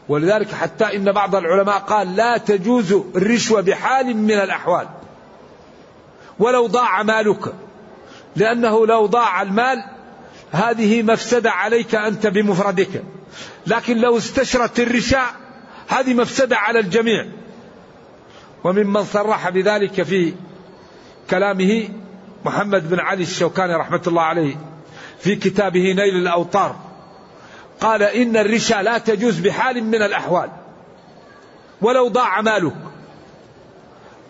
ولذلك 0.08 0.52
حتى 0.52 0.96
إن 0.96 1.12
بعض 1.12 1.34
العلماء 1.34 1.78
قال 1.78 2.16
لا 2.16 2.38
تجوز 2.38 2.92
الرشوة 2.92 3.60
بحال 3.60 4.16
من 4.16 4.30
الأحوال. 4.30 4.88
ولو 6.38 6.66
ضاع 6.66 7.02
مالك. 7.02 7.54
لأنه 8.36 8.86
لو 8.86 9.06
ضاع 9.06 9.42
المال 9.42 9.84
هذه 10.52 11.02
مفسدة 11.02 11.50
عليك 11.50 11.94
أنت 11.94 12.26
بمفردك. 12.26 13.02
لكن 13.66 13.96
لو 13.96 14.16
استشرت 14.16 14.80
الرشاء 14.80 15.34
هذه 15.88 16.14
مفسدة 16.14 16.56
على 16.56 16.78
الجميع. 16.78 17.26
وممن 18.64 19.04
صرح 19.04 19.48
بذلك 19.48 20.02
في 20.02 20.34
كلامه 21.30 21.88
محمد 22.44 22.90
بن 22.90 23.00
علي 23.00 23.22
الشوكاني 23.22 23.74
رحمة 23.74 24.02
الله 24.06 24.22
عليه. 24.22 24.71
في 25.22 25.36
كتابه 25.36 25.80
نيل 25.80 26.16
الأوطار 26.16 26.76
قال 27.80 28.02
إن 28.02 28.36
الرشا 28.36 28.82
لا 28.82 28.98
تجوز 28.98 29.38
بحال 29.38 29.84
من 29.84 30.02
الأحوال. 30.02 30.50
ولو 31.80 32.08
ضاع 32.08 32.40
مالك. 32.40 32.74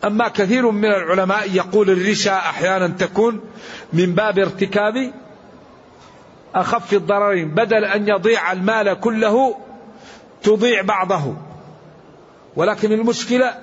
أما 0.05 0.29
كثير 0.29 0.71
من 0.71 0.85
العلماء 0.85 1.51
يقول 1.53 1.91
الرشا 1.91 2.37
أحيانا 2.37 2.89
تكون 2.89 3.41
من 3.93 4.15
باب 4.15 4.39
ارتكاب 4.39 5.13
أخف 6.55 6.93
الضررين 6.93 7.49
بدل 7.49 7.85
أن 7.85 8.09
يضيع 8.09 8.53
المال 8.53 9.01
كله 9.01 9.57
تضيع 10.43 10.83
بعضه. 10.83 11.37
ولكن 12.57 12.93
المشكلة 12.93 13.55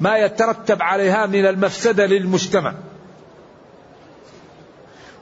ما 0.00 0.16
يترتب 0.16 0.82
عليها 0.82 1.26
من 1.26 1.46
المفسدة 1.46 2.06
للمجتمع. 2.06 2.74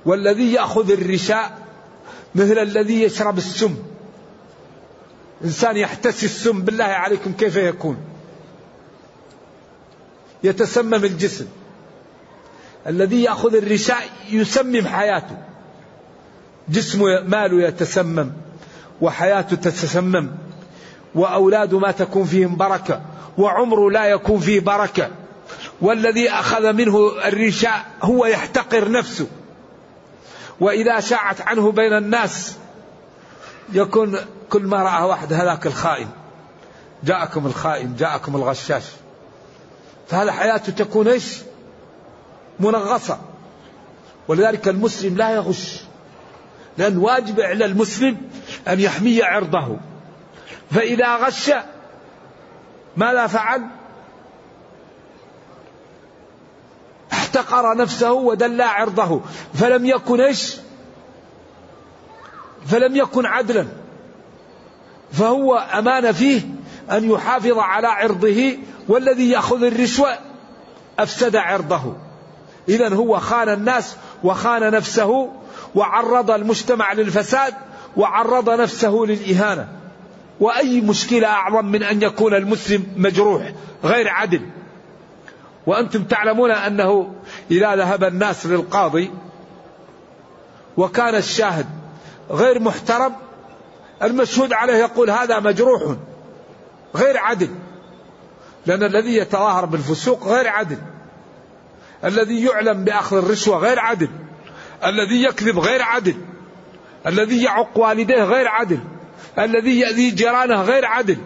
والذي 0.07 0.53
يأخذ 0.53 0.91
الرشاء 0.91 1.59
مثل 2.35 2.59
الذي 2.59 3.03
يشرب 3.03 3.39
السم. 3.39 3.77
إنسان 5.45 5.77
يحتسي 5.77 6.27
السم 6.27 6.63
بالله 6.63 6.85
عليكم 6.85 7.33
كيف 7.33 7.57
يكون؟ 7.57 7.97
يتسمم 10.45 10.95
الجسم. 11.05 11.47
الذي 12.87 13.23
يأخذ 13.23 13.55
الرشاء 13.55 14.03
يسمم 14.31 14.87
حياته. 14.87 15.37
جسمه 16.69 17.21
ماله 17.21 17.69
يتسمم 17.69 18.33
وحياته 19.01 19.57
تتسمم 19.57 20.31
وأولاده 21.15 21.79
ما 21.79 21.91
تكون 21.91 22.25
فيهم 22.25 22.57
بركة 22.57 23.03
وعمره 23.39 23.91
لا 23.91 24.05
يكون 24.05 24.41
فيه 24.41 24.61
بركة. 24.61 25.11
والذي 25.81 26.31
أخذ 26.31 26.73
منه 26.73 27.11
الرشاء 27.25 27.85
هو 28.03 28.27
يحتقر 28.27 28.91
نفسه. 28.91 29.27
وإذا 30.61 31.01
شاعت 31.01 31.41
عنه 31.41 31.73
بين 31.73 31.93
الناس 31.93 32.57
يكون 33.73 34.19
كل 34.51 34.63
ما 34.63 34.83
رأى 34.83 35.03
واحد 35.03 35.33
هذاك 35.33 35.67
الخائن. 35.67 36.09
جاءكم 37.05 37.47
الخائن 37.47 37.97
جاءكم 37.97 38.37
الغشاش. 38.37 38.85
فهذا 40.09 40.33
حياته 40.33 40.73
تكون 40.73 41.09
إيش؟ 41.09 41.39
منغصة. 42.61 43.19
ولذلك 44.29 44.69
المسلم 44.69 45.17
لا 45.17 45.31
يغش. 45.31 45.81
لأن 46.79 46.99
واجب 46.99 47.41
على 47.41 47.65
المسلم 47.65 48.17
أن 48.69 48.81
يحمي 48.81 49.23
عرضه. 49.23 49.77
فإذا 50.71 51.17
غش 51.17 51.51
ماذا 52.97 53.27
فعل؟ 53.27 53.63
احتقر 57.37 57.77
نفسه 57.77 58.13
ودلى 58.13 58.65
عرضه. 58.65 59.21
فلم 59.55 59.87
يكن 59.87 60.21
إيش؟ 60.21 60.57
فلم 62.67 62.97
يكن 62.97 63.27
عدلا. 63.27 63.67
فهو 65.13 65.55
أمان 65.55 66.13
فيه 66.13 66.41
أن 66.91 67.11
يحافظ 67.11 67.59
على 67.59 67.87
عرضه 67.87 68.59
والذي 68.89 69.31
يأخذ 69.31 69.65
الرشوة 69.65 70.19
أفسد 70.99 71.37
عرضه. 71.37 71.97
إذا 72.69 72.95
هو 72.95 73.19
خان 73.19 73.49
الناس 73.49 73.97
وخان 74.25 74.71
نفسه 74.71 75.33
وعرض 75.75 76.31
المجتمع 76.31 76.93
للفساد 76.93 77.55
وعرض 77.97 78.51
نفسه 78.51 79.05
للإهانة. 79.09 79.69
وأي 80.41 80.81
مشكلة 80.81 81.29
أعظم 81.29 81.67
من 81.67 81.83
أن 81.83 82.03
يكون 82.03 82.35
المسلم 82.35 82.87
مجروح 82.97 83.53
غير 83.85 84.09
عدل؟ 84.09 84.41
وأنتم 85.67 86.05
تعلمون 86.05 86.51
أنه 86.51 87.15
إذا 87.51 87.77
ذهب 87.77 88.05
الناس 88.05 88.47
للقاضي 88.47 89.11
وكان 90.77 91.15
الشاهد 91.15 91.67
غير 92.31 92.61
محترم 92.61 93.13
المشهود 94.03 94.53
عليه 94.53 94.75
يقول 94.75 95.11
هذا 95.11 95.41
مجروح 95.41 95.83
غير 96.97 97.19
عدل 97.19 97.51
لأن 98.67 98.83
الذي 98.83 99.17
يتظاهر 99.17 99.65
بالفسوق 99.65 100.29
غير 100.29 100.49
عدل 100.49 100.79
الذي 102.05 102.45
يعلم 102.45 102.85
بأخذ 102.85 103.17
الرشوة 103.17 103.59
غير 103.59 103.79
عدل 103.79 104.09
الذي 104.85 105.23
يكذب 105.23 105.59
غير 105.59 105.83
عدل 105.83 106.15
الذي 107.07 107.43
يعق 107.43 107.79
والديه 107.79 108.25
غير 108.25 108.49
عدل 108.49 108.79
الذي 109.39 109.81
يأذي 109.81 110.11
جيرانه 110.11 110.63
غير 110.63 110.85
عدل 110.85 111.19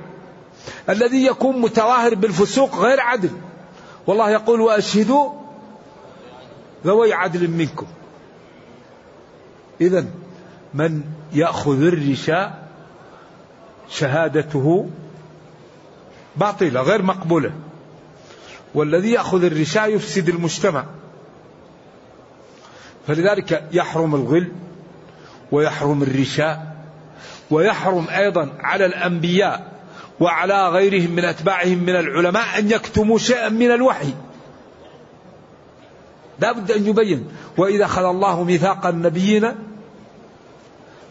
الذي 0.89 1.27
يكون 1.27 1.61
متظاهر 1.61 2.15
بالفسوق 2.15 2.77
غير 2.77 3.01
عدل. 3.01 3.31
والله 4.07 4.31
يقول 4.31 4.61
وأشهدوا 4.61 5.31
ذوي 6.85 7.13
عدل 7.13 7.51
منكم. 7.51 7.87
إذا 9.81 10.07
من 10.75 11.03
يأخذ 11.33 11.83
الرشاء 11.83 12.69
شهادته 13.89 14.91
باطلة 16.37 16.81
غير 16.81 17.03
مقبولة. 17.03 17.53
والذي 18.75 19.11
يأخذ 19.11 19.45
الرشاء 19.45 19.95
يفسد 19.95 20.29
المجتمع. 20.29 20.85
فلذلك 23.07 23.69
يحرم 23.73 24.15
الغل 24.15 24.53
ويحرم 25.53 26.03
الرشاء 26.03 26.77
ويحرم 27.51 28.07
أيضا 28.09 28.53
على 28.61 28.87
الأنبياء 28.87 29.80
وعلى 30.21 30.69
غيرهم 30.69 31.11
من 31.11 31.25
أتباعهم 31.25 31.79
من 31.79 31.97
العلماء 31.97 32.59
أن 32.59 32.71
يكتموا 32.71 33.19
شيئا 33.19 33.49
من 33.49 33.71
الوحي. 33.71 34.13
لا 36.41 36.53
بد 36.53 36.71
أن 36.71 36.87
يبين. 36.87 37.29
وإذا 37.57 37.85
أخذ 37.85 38.05
الله 38.05 38.45
ميثاق 38.45 38.87
النبيين 38.87 39.55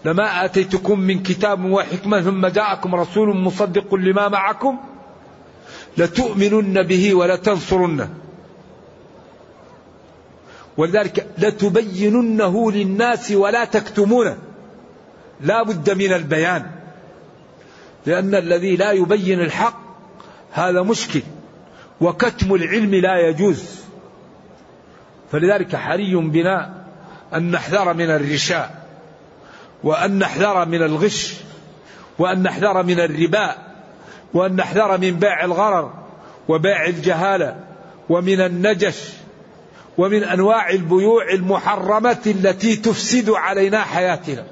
لما 0.05 0.45
آتيتكم 0.45 0.99
من 0.99 1.23
كتاب 1.23 1.65
وحكمة 1.65 2.21
ثم 2.21 2.47
جاءكم 2.47 2.95
رسول 2.95 3.37
مصدق 3.37 3.95
لما 3.95 4.27
معكم 4.27 4.77
لتؤمنن 5.97 6.83
به 6.83 7.15
ولتنصرنه. 7.15 8.09
ولذلك 10.77 11.27
لتبيننه 11.37 12.71
للناس 12.71 13.31
ولا 13.31 13.65
تكتمونه. 13.65 14.37
لا 15.41 15.63
بد 15.63 15.89
من 15.91 16.13
البيان. 16.13 16.78
لأن 18.05 18.35
الذي 18.35 18.75
لا 18.75 18.91
يبين 18.91 19.41
الحق 19.41 19.79
هذا 20.51 20.81
مشكل 20.81 21.21
وكتم 22.01 22.55
العلم 22.55 22.95
لا 22.95 23.27
يجوز. 23.29 23.79
فلذلك 25.31 25.75
حري 25.75 26.15
بنا 26.15 26.83
أن 27.33 27.51
نحذر 27.51 27.93
من 27.93 28.09
الرشاء 28.09 28.85
وأن 29.83 30.19
نحذر 30.19 30.65
من 30.65 30.83
الغش 30.83 31.35
وأن 32.19 32.43
نحذر 32.43 32.83
من 32.83 32.99
الربا 32.99 33.55
وأن 34.33 34.55
نحذر 34.55 34.97
من 34.97 35.11
بيع 35.11 35.45
الغرر 35.45 35.93
وبيع 36.47 36.85
الجهالة 36.85 37.55
ومن 38.09 38.41
النجش 38.41 39.09
ومن 39.97 40.23
أنواع 40.23 40.69
البيوع 40.69 41.29
المحرمة 41.33 42.21
التي 42.25 42.75
تفسد 42.75 43.29
علينا 43.29 43.81
حياتنا. 43.81 44.45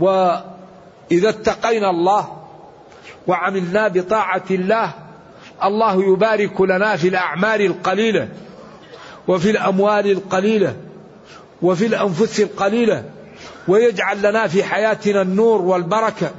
وإذا 0.00 1.28
اتقينا 1.28 1.90
الله 1.90 2.44
وعملنا 3.26 3.88
بطاعة 3.88 4.44
الله 4.50 4.92
الله 5.64 6.12
يبارك 6.12 6.60
لنا 6.60 6.96
في 6.96 7.08
الأعمال 7.08 7.60
القليلة 7.60 8.28
وفي 9.28 9.50
الأموال 9.50 10.10
القليلة 10.10 10.76
وفي 11.62 11.86
الأنفس 11.86 12.40
القليلة 12.40 13.04
ويجعل 13.68 14.22
لنا 14.22 14.46
في 14.46 14.64
حياتنا 14.64 15.22
النور 15.22 15.62
والبركة 15.62 16.30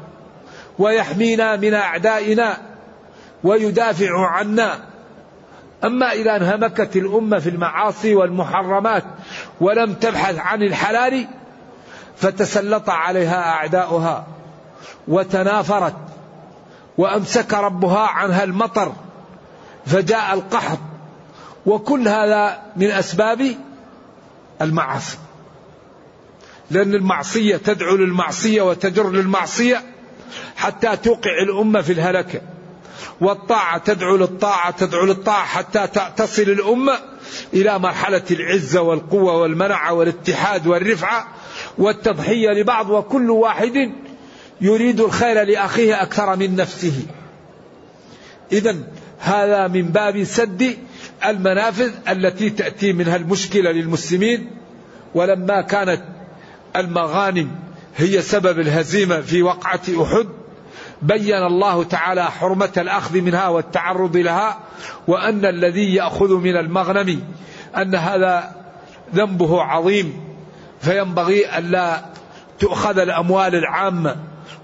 ويحمينا 0.79 1.55
من 1.55 1.73
أعدائنا 1.73 2.57
ويدافع 3.43 4.27
عنا. 4.27 4.79
أما 5.83 6.11
إذا 6.11 6.35
انهمكت 6.35 6.95
الأمة 6.95 7.39
في 7.39 7.49
المعاصي 7.49 8.15
والمحرمات 8.15 9.03
ولم 9.61 9.93
تبحث 9.93 10.37
عن 10.39 10.63
الحلال 10.63 11.27
فتسلط 12.17 12.89
عليها 12.89 13.49
أعداؤها 13.49 14.27
وتنافرت 15.07 15.95
وأمسك 16.97 17.53
ربها 17.53 18.07
عنها 18.07 18.43
المطر 18.43 18.93
فجاء 19.85 20.33
القحط 20.33 20.79
وكل 21.65 22.07
هذا 22.07 22.61
من 22.75 22.91
أسباب 22.91 23.55
المعاصي. 24.61 25.17
لأن 26.71 26.93
المعصية 26.93 27.57
تدعو 27.57 27.95
للمعصية 27.95 28.61
وتجر 28.61 29.09
للمعصية 29.09 29.83
حتى 30.55 30.97
توقع 30.97 31.31
الأمة 31.43 31.81
في 31.81 31.93
الهلكة. 31.93 32.41
والطاعة 33.21 33.77
تدعو 33.77 34.15
للطاعة 34.15 34.71
تدعو 34.71 35.05
للطاعة 35.05 35.45
حتى 35.45 35.87
تصل 36.17 36.41
الأمة 36.41 36.99
إلى 37.53 37.79
مرحلة 37.79 38.23
العزة 38.31 38.81
والقوة 38.81 39.37
والمنعة 39.37 39.93
والاتحاد 39.93 40.67
والرفعة 40.67 41.27
والتضحية 41.77 42.49
لبعض 42.49 42.89
وكل 42.89 43.29
واحد 43.29 43.91
يريد 44.61 44.99
الخير 44.99 45.43
لأخيه 45.43 46.01
أكثر 46.01 46.35
من 46.35 46.55
نفسه. 46.55 47.05
إذا 48.51 48.75
هذا 49.19 49.67
من 49.67 49.81
باب 49.81 50.23
سد 50.23 50.77
المنافذ 51.25 51.91
التي 52.09 52.49
تأتي 52.49 52.93
منها 52.93 53.15
المشكلة 53.15 53.71
للمسلمين. 53.71 54.49
ولما 55.15 55.61
كانت 55.61 56.03
المغانم 56.75 57.51
هي 57.95 58.21
سبب 58.21 58.59
الهزيمة 58.59 59.21
في 59.21 59.43
وقعة 59.43 59.81
أحد 60.01 60.27
بين 61.01 61.43
الله 61.43 61.83
تعالى 61.83 62.23
حرمة 62.23 62.71
الأخذ 62.77 63.21
منها 63.21 63.47
والتعرض 63.47 64.17
لها 64.17 64.59
وأن 65.07 65.45
الذي 65.45 65.95
يأخذ 65.95 66.33
من 66.33 66.57
المغنم 66.57 67.21
أن 67.77 67.95
هذا 67.95 68.55
ذنبه 69.15 69.61
عظيم. 69.61 70.34
فينبغي 70.85 71.57
ألا 71.57 72.01
تؤخذ 72.59 72.99
الأموال 72.99 73.55
العامة 73.55 74.15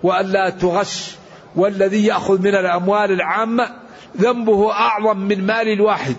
وألا 0.03 0.49
تغش 0.49 1.15
والذي 1.55 2.05
يأخذ 2.05 2.41
من 2.41 2.55
الأموال 2.55 3.11
العامة 3.11 3.69
ذنبه 4.17 4.71
أعظم 4.71 5.17
من 5.17 5.45
مال 5.45 5.67
الواحد 5.67 6.15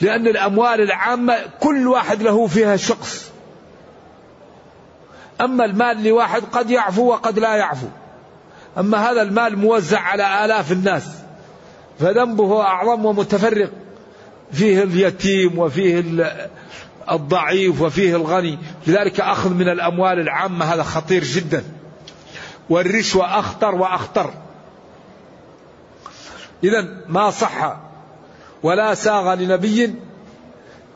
لأن 0.00 0.26
الأموال 0.26 0.80
العامة 0.80 1.36
كل 1.60 1.88
واحد 1.88 2.22
له 2.22 2.46
فيها 2.46 2.76
شخص. 2.76 3.32
أما 5.40 5.64
المال 5.64 6.04
لواحد 6.04 6.42
قد 6.52 6.70
يعفو 6.70 7.10
وقد 7.10 7.38
لا 7.38 7.56
يعفو. 7.56 7.86
أما 8.78 9.10
هذا 9.10 9.22
المال 9.22 9.58
موزع 9.58 10.00
على 10.00 10.44
آلاف 10.44 10.72
الناس 10.72 11.08
فذنبه 11.98 12.62
أعظم 12.62 13.04
ومتفرق. 13.04 13.70
فيه 14.52 14.82
اليتيم 14.82 15.58
وفيه 15.58 16.00
الضعيف 17.12 17.80
وفيه 17.80 18.16
الغني. 18.16 18.58
لذلك 18.86 19.20
أخذ 19.20 19.54
من 19.54 19.68
الأموال 19.68 20.20
العامة 20.20 20.64
هذا 20.64 20.82
خطير 20.82 21.24
جدا. 21.24 21.64
والرشوة 22.70 23.38
أخطر 23.38 23.74
وأخطر. 23.74 24.30
إذا 26.64 26.88
ما 27.08 27.30
صح 27.30 27.76
ولا 28.62 28.94
ساغ 28.94 29.34
لنبي 29.34 29.94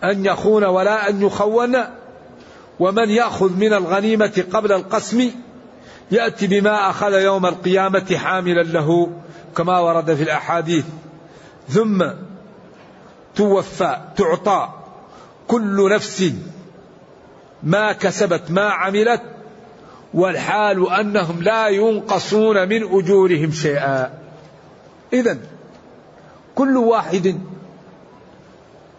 أن 0.05 0.27
يخون 0.27 0.64
ولا 0.64 1.09
أن 1.09 1.22
يخون 1.22 1.77
ومن 2.81 3.11
يأخذ 3.11 3.53
من 3.57 3.72
الغنيمة 3.72 4.44
قبل 4.53 4.72
القسم 4.72 5.31
يأتي 6.11 6.46
بما 6.46 6.90
أخذ 6.90 7.12
يوم 7.12 7.46
القيامة 7.46 8.16
حاملا 8.16 8.62
له 8.62 9.12
كما 9.57 9.79
ورد 9.79 10.14
في 10.14 10.22
الأحاديث. 10.22 10.85
ثم 11.68 12.05
توفى 13.35 13.96
تعطى 14.16 14.68
كل 15.53 15.91
نفس 15.95 16.33
ما 17.62 17.93
كسبت 17.93 18.51
ما 18.51 18.71
عملت 18.71 19.23
والحال 20.15 20.91
أنهم 20.91 21.43
لا 21.43 21.69
ينقصون 21.69 22.69
من 22.69 22.83
أجورهم 22.83 23.51
شيئا. 23.51 24.19
إذا 25.12 25.38
كل 26.55 26.77
واحد 26.77 27.41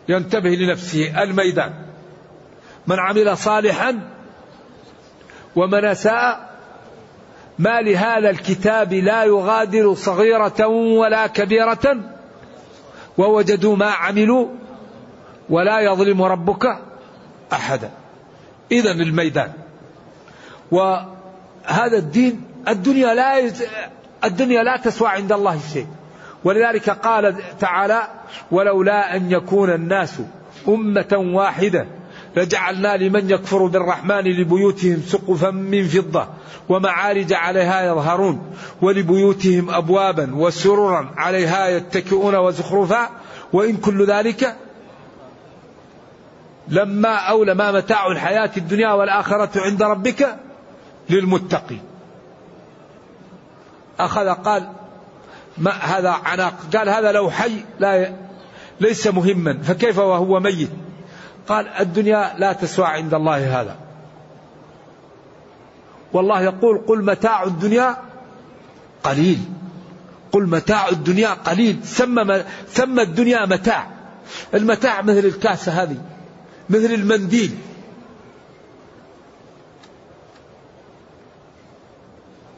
ينتبه 0.10 0.50
لنفسه. 0.50 1.24
الميدان 1.24 1.74
من 2.88 3.00
عمل 3.00 3.38
صالحا 3.38 4.00
ومن 5.56 5.86
أساء 5.86 6.54
ما 7.60 7.82
لهذا 7.82 8.30
الكتاب 8.30 8.94
لا 8.94 9.24
يغادر 9.24 9.94
صغيرة 9.94 10.68
ولا 10.68 11.28
كبيرة 11.28 11.98
ووجدوا 13.18 13.76
ما 13.76 13.90
عملوا 13.90 14.63
ولا 15.50 15.80
يظلم 15.80 16.22
ربك 16.22 16.78
أحدا. 17.54 17.92
إذا 18.72 18.92
الميدان. 18.92 19.52
وهذا 20.72 21.98
الدين 21.98 22.42
الدنيا 22.68 23.14
لا 23.14 23.52
الدنيا 24.24 24.64
لا 24.64 24.78
تسوى 24.78 25.08
عند 25.10 25.32
الله 25.32 25.60
شيء. 25.74 25.88
ولذلك 26.44 26.90
قال 26.90 27.36
تعالى 27.60 28.08
ولولا 28.52 29.16
أن 29.16 29.32
يكون 29.32 29.70
الناس 29.70 30.20
أمة 30.68 31.32
واحدة 31.34 31.86
لجعلنا 32.38 32.98
لمن 32.98 33.30
يكفر 33.30 33.66
بالرحمن 33.66 34.24
لبيوتهم 34.24 35.02
سقفا 35.08 35.52
من 35.52 35.84
فضة 35.88 36.28
ومعارج 36.70 37.34
عليها 37.34 37.82
يظهرون 37.82 38.56
ولبيوتهم 38.82 39.70
أبوابا 39.70 40.36
وسررا 40.36 41.12
عليها 41.18 41.68
يتكئون 41.68 42.36
وزخرفا. 42.36 43.10
وإن 43.54 43.78
كل 43.78 44.06
ذلك 44.08 44.56
لما 46.68 47.16
أو 47.16 47.44
لما 47.44 47.72
متاع 47.72 48.08
الحياة 48.08 48.52
الدنيا 48.58 48.92
والآخرة 48.92 49.62
عند 49.62 49.84
ربك 49.84 50.38
للمتقين. 51.10 51.82
أخذ 54.00 54.30
قال 54.30 54.70
ما 55.58 55.72
هذا 55.72 56.10
عناق؟ 56.10 56.54
قال 56.76 56.90
هذا 56.90 57.12
لو 57.12 57.30
حي 57.30 57.66
لا 57.80 58.14
ليس 58.80 59.08
مهما. 59.08 59.58
فكيف 59.64 59.98
وهو 59.98 60.40
ميت؟ 60.40 60.70
قال 61.48 61.68
الدنيا 61.68 62.34
لا 62.38 62.54
تسوى 62.54 62.86
عند 62.86 63.14
الله 63.14 63.62
هذا. 63.62 63.76
والله 66.14 66.42
يقول 66.42 66.78
قل 66.88 67.06
متاع 67.06 67.44
الدنيا 67.44 67.98
قليل. 69.04 69.40
قل 70.32 70.50
متاع 70.50 70.90
الدنيا 70.90 71.30
قليل. 71.30 71.80
سمى 71.84 72.44
سمى 72.68 73.02
الدنيا 73.02 73.46
متاع. 73.46 73.88
المتاع 74.54 75.02
مثل 75.02 75.20
الكاسة 75.26 75.84
هذه. 75.84 75.98
مثل 76.70 76.94
المنديل. 76.94 77.58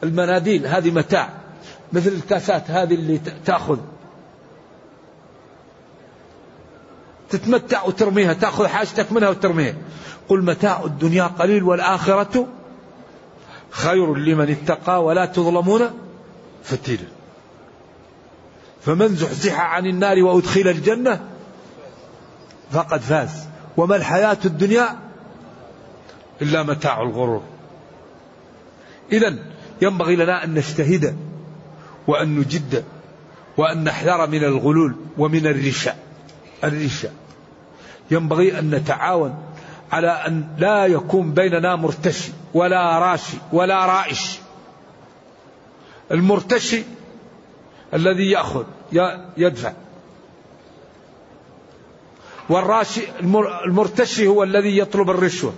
المناديل 0.02 0.66
هذه 0.66 0.90
متاع. 0.90 1.30
مثل 1.92 2.10
الكاسات 2.10 2.70
هذه 2.70 2.94
اللي 2.94 3.20
تأخذ. 3.44 3.78
تتمتع 7.30 7.84
وترميها 7.84 8.32
تأخذ 8.32 8.66
حاجتك 8.66 9.12
منها 9.12 9.28
وترميها. 9.28 9.74
قل 10.28 10.44
متاع 10.44 10.84
الدنيا 10.84 11.24
قليل 11.24 11.62
والآخرة 11.62 12.46
خير 13.70 14.14
لمن 14.14 14.50
اتقى 14.50 15.04
ولا 15.04 15.26
تظلمون 15.26 15.90
فتيلا. 16.64 17.06
فمن 18.82 19.08
زحزح 19.08 19.60
عن 19.60 19.86
النار 19.86 20.22
وأدخل 20.22 20.68
الجنة 20.68 21.20
فقد 22.70 23.00
فاز. 23.00 23.46
وما 23.76 23.96
الحياة 23.96 24.38
الدنيا 24.44 24.98
إلا 26.42 26.62
متاع 26.62 27.02
الغرور. 27.02 27.42
إذا 29.12 29.36
ينبغي 29.82 30.16
لنا 30.16 30.44
أن 30.44 30.54
نجتهد 30.54 31.16
وأن 32.06 32.38
نجد 32.38 32.84
وأن 33.56 33.84
نحذر 33.84 34.26
من 34.26 34.44
الغلول 34.44 34.96
ومن 35.18 35.46
الرشا. 35.46 35.94
الرشا. 36.64 37.08
ينبغي 38.10 38.58
أن 38.58 38.70
نتعاون 38.70 39.34
على 39.92 40.10
أن 40.10 40.48
لا 40.58 40.86
يكون 40.86 41.32
بيننا 41.32 41.76
مرتشي 41.76 42.32
ولا 42.54 42.98
راشي 42.98 43.36
ولا 43.52 43.86
رائش. 43.86 44.38
المرتشي 46.10 46.82
الذي 47.94 48.30
يأخذ 48.30 48.64
يدفع. 49.36 49.72
والراشي 52.48 53.02
المرتشي 53.66 54.26
هو 54.26 54.42
الذي 54.42 54.78
يطلب 54.78 55.10
الرشوة. 55.10 55.52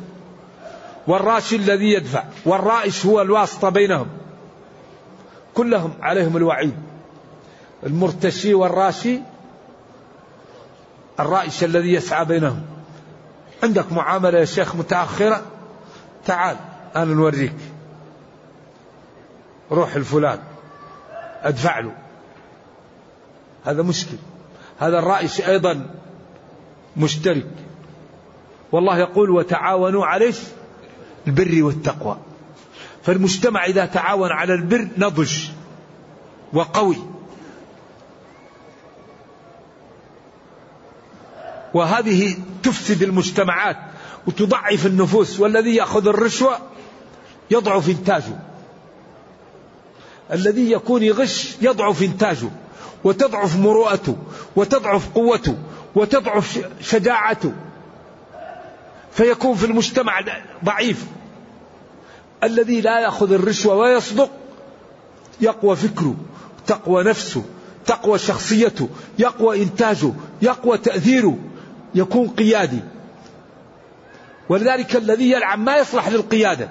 والراشي 1.06 1.56
الذي 1.56 1.92
يدفع. 1.92 2.24
والرائش 2.44 3.06
هو 3.06 3.20
الواسطة 3.20 3.68
بينهم. 3.68 4.06
كلهم 5.54 5.92
عليهم 6.00 6.36
الوعيد. 6.36 6.74
المرتشي 7.86 8.54
والراشي 8.54 9.20
الرائش 11.20 11.64
الذي 11.64 11.92
يسعى 11.92 12.24
بينهم. 12.24 12.62
عندك 13.62 13.92
معاملة 13.92 14.38
يا 14.38 14.44
شيخ 14.44 14.76
متأخرة؟ 14.76 15.42
تعال 16.24 16.56
أنا 16.96 17.14
نوريك. 17.14 17.56
روح 19.72 19.94
الفلان. 19.94 20.38
أدفع 21.42 21.78
له. 21.78 21.92
هذا 23.64 23.82
مشكل. 23.82 24.16
هذا 24.78 24.98
الرائش 24.98 25.40
أيضا 25.40 25.86
مشترك. 26.96 27.46
والله 28.72 28.98
يقول 28.98 29.30
وتعاونوا 29.30 30.06
عليه 30.06 30.34
البر 31.26 31.62
والتقوى. 31.62 32.18
فالمجتمع 33.02 33.64
إذا 33.64 33.86
تعاون 33.86 34.32
على 34.32 34.54
البر 34.54 34.88
نضج 34.98 35.32
وقوي. 36.52 36.96
وهذه 41.74 42.36
تفسد 42.62 43.02
المجتمعات 43.02 43.76
وتضعف 44.26 44.86
النفوس 44.86 45.40
والذي 45.40 45.74
يأخذ 45.74 46.08
الرشوة 46.08 46.58
يضعف 47.50 47.88
إنتاجه. 47.88 48.38
الذي 50.32 50.72
يكون 50.72 51.02
يغش 51.02 51.56
يضعف 51.62 52.02
إنتاجه 52.02 52.48
وتضعف 53.04 53.56
مروءته 53.56 54.16
وتضعف 54.56 55.08
قوته 55.14 55.56
وتضعف 55.94 56.66
شجاعته. 56.80 57.52
فيكون 59.12 59.56
في 59.56 59.66
المجتمع 59.66 60.20
ضعيف. 60.64 61.04
الذي 62.44 62.80
لا 62.80 63.00
يأخذ 63.00 63.32
الرشوة 63.32 63.74
ويصدق 63.74 64.30
يقوى 65.40 65.76
فكره 65.76 66.14
تقوى 66.66 67.04
نفسه 67.04 67.44
تقوى 67.86 68.18
شخصيته 68.18 68.88
يقوى 69.18 69.62
إنتاجه 69.62 70.12
يقوى 70.42 70.78
تأثيره 70.78 71.38
يكون 71.94 72.28
قيادي. 72.28 72.80
ولذلك 74.48 74.96
الذي 74.96 75.30
يلعب 75.30 75.58
ما 75.58 75.76
يصلح 75.76 76.08
للقيادة. 76.08 76.70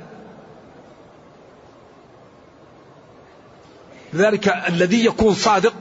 لذلك 4.13 4.47
الذي 4.47 5.05
يكون 5.05 5.33
صادق 5.33 5.73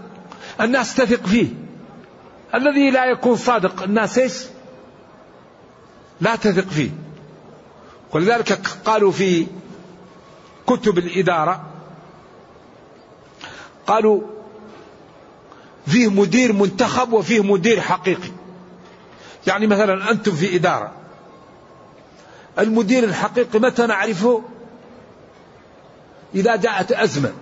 الناس 0.61 0.95
تثق 0.95 1.27
فيه. 1.27 1.66
الذي 2.57 2.91
لا 2.91 3.05
يكون 3.05 3.37
صادق 3.37 3.83
الناس 3.83 4.19
إيش؟ 4.19 4.45
لا 6.21 6.37
تثق 6.37 6.69
فيه. 6.69 6.91
ولذلك 8.13 8.53
قالوا 8.85 9.13
في 9.13 9.47
كتب 10.67 10.99
الإدارة 10.99 11.67
قالوا 13.87 14.21
فيه 15.87 16.11
مدير 16.11 16.53
منتخب 16.53 17.13
وفيه 17.13 17.43
مدير 17.43 17.81
حقيقي. 17.81 18.31
يعني 19.47 19.67
مثلا 19.67 20.11
أنتم 20.11 20.33
في 20.33 20.57
إدارة 20.57 20.93
المدير 22.59 23.05
الحقيقي 23.05 23.59
متى 23.59 23.87
نعرفه؟ 23.87 24.43
إذا 26.35 26.57
جاءت 26.57 26.93
أزمة. 26.93 27.33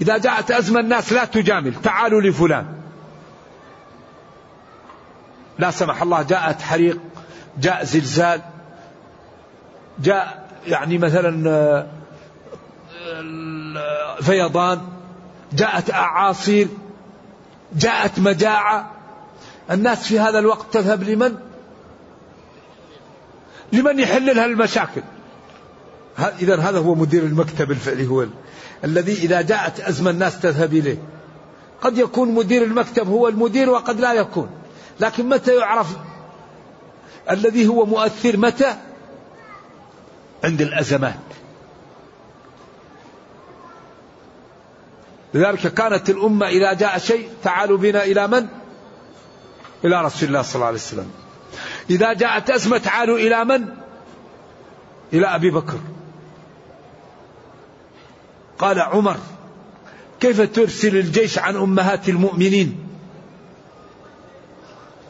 إذا 0.00 0.18
جاءت 0.18 0.50
أزمة 0.50 0.80
الناس 0.80 1.12
لا 1.12 1.24
تجامل 1.24 1.74
تعالوا 1.82 2.20
لفلان. 2.20 2.81
لا 5.58 5.70
سمح 5.70 6.02
الله 6.02 6.22
جاءت 6.22 6.62
حريق 6.62 6.98
جاء 7.60 7.84
زلزال 7.84 8.40
جاء 9.98 10.48
يعني 10.66 10.98
مثلا 10.98 11.50
آه، 11.50 11.86
فيضان 14.20 14.80
جاءت 15.52 15.90
أعاصير 15.90 16.68
جاءت 17.76 18.18
مجاعة. 18.18 18.90
الناس 19.70 20.06
في 20.06 20.20
هذا 20.20 20.38
الوقت 20.38 20.66
تذهب 20.72 21.02
لمن؟ 21.02 21.34
لمن 23.72 23.98
يحل 23.98 24.36
لها 24.36 24.44
المشاكل. 24.44 25.02
إذا 26.18 26.56
هذا 26.56 26.78
هو 26.78 26.94
مدير 26.94 27.22
المكتب 27.22 27.70
الفعلي 27.70 28.06
هو 28.06 28.26
الذي 28.84 29.12
إذا 29.12 29.40
جاءت 29.40 29.80
أزمة 29.80 30.10
الناس 30.10 30.40
تذهب 30.40 30.74
إليه. 30.74 30.98
قد 31.80 31.98
يكون 31.98 32.34
مدير 32.34 32.62
المكتب 32.62 33.08
هو 33.08 33.28
المدير 33.28 33.70
وقد 33.70 34.00
لا 34.00 34.12
يكون. 34.12 34.48
لكن 35.00 35.28
متى 35.28 35.56
يعرف 35.56 35.96
الذي 37.30 37.68
هو 37.68 37.86
مؤثر؟ 37.86 38.36
متى؟ 38.36 38.76
عند 40.44 40.60
الأزمات. 40.60 41.14
لذلك 45.34 45.74
كانت 45.74 46.10
الأمة 46.10 46.46
إذا 46.46 46.72
جاء 46.72 46.98
شيء 46.98 47.30
تعالوا 47.42 47.78
بنا 47.78 48.04
إلى 48.04 48.28
من؟ 48.28 48.46
إلى 49.84 50.04
رسول 50.04 50.28
الله 50.28 50.42
صلى 50.42 50.54
الله 50.54 50.66
عليه 50.66 50.76
وسلم. 50.76 51.10
إذا 51.90 52.12
جاءت 52.12 52.50
أزمة 52.50 52.78
تعالوا 52.78 53.18
إلى 53.18 53.44
من؟ 53.44 53.68
إلى 55.12 55.26
أبي 55.26 55.50
بكر. 55.50 55.78
قال 58.58 58.80
عمر 58.80 59.16
كيف 60.20 60.40
ترسل 60.40 60.96
الجيش 60.96 61.38
عن 61.38 61.56
أمهات 61.56 62.08
المؤمنين؟ 62.08 62.81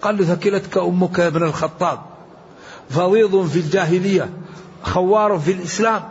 قال 0.02 0.16
له 0.16 0.24
ثكلتك 0.24 0.78
أمك 0.78 1.18
يا 1.18 1.26
ابن 1.26 1.42
الخطاب. 1.42 1.98
فويض 2.90 3.46
في 3.46 3.58
الجاهلية 3.58 4.30
خوار 4.82 5.38
في 5.38 5.52
الإسلام. 5.52 6.02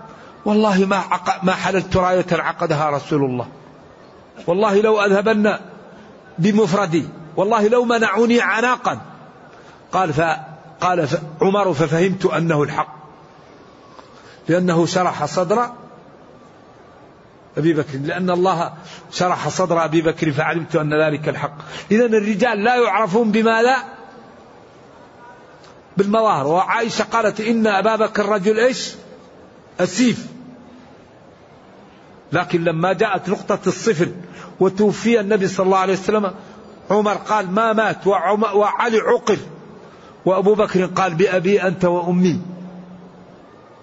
والله 0.45 0.85
ما 0.85 1.03
ما 1.43 1.53
حللت 1.53 1.97
راية 1.97 2.25
عقدها 2.31 2.89
رسول 2.89 3.23
الله. 3.23 3.47
والله 4.47 4.81
لو 4.81 5.01
أذهبن 5.01 5.57
بمفردي 6.39 7.05
والله 7.37 7.67
لو 7.67 7.85
منعوني 7.85 8.41
عناقا. 8.41 9.01
قال 9.91 10.13
فقال 10.13 11.07
عمر 11.41 11.73
ففهمت 11.73 12.25
أنه 12.25 12.63
الحق. 12.63 12.95
لأنه 14.47 14.85
شرح 14.85 15.25
صدر 15.25 15.69
أبي 17.57 17.73
بكر 17.73 17.97
لأن 17.97 18.29
الله 18.29 18.73
شرح 19.11 19.49
صدر 19.49 19.85
أبي 19.85 20.01
بكر 20.01 20.31
فعلمت 20.31 20.75
أن 20.75 21.01
ذلك 21.01 21.29
الحق. 21.29 21.57
إذا 21.91 22.05
الرجال 22.05 22.63
لا 22.63 22.75
يعرفون 22.75 23.31
بماذا؟ 23.31 23.75
بالمظاهر. 25.97 26.47
وعائشة 26.47 27.03
قالت 27.03 27.41
إن 27.41 27.67
أبا 27.67 27.95
بكر 27.95 28.25
رجل 28.29 28.59
إيش؟ 28.59 28.95
أسيف. 29.79 30.27
لكن 32.31 32.63
لما 32.63 32.93
جاءت 32.93 33.29
نقطة 33.29 33.59
الصفر 33.67 34.07
وتوفي 34.59 35.19
النبي 35.19 35.47
صلى 35.47 35.65
الله 35.65 35.77
عليه 35.77 35.93
وسلم 35.93 36.31
عمر 36.91 37.13
قال 37.13 37.51
ما 37.51 37.73
مات 37.73 38.07
وعلي 38.07 38.97
عقل. 38.97 39.37
وأبو 40.25 40.53
بكر 40.53 40.85
قال 40.85 41.13
بأبي 41.13 41.61
أنت 41.61 41.85
وأمي. 41.85 42.41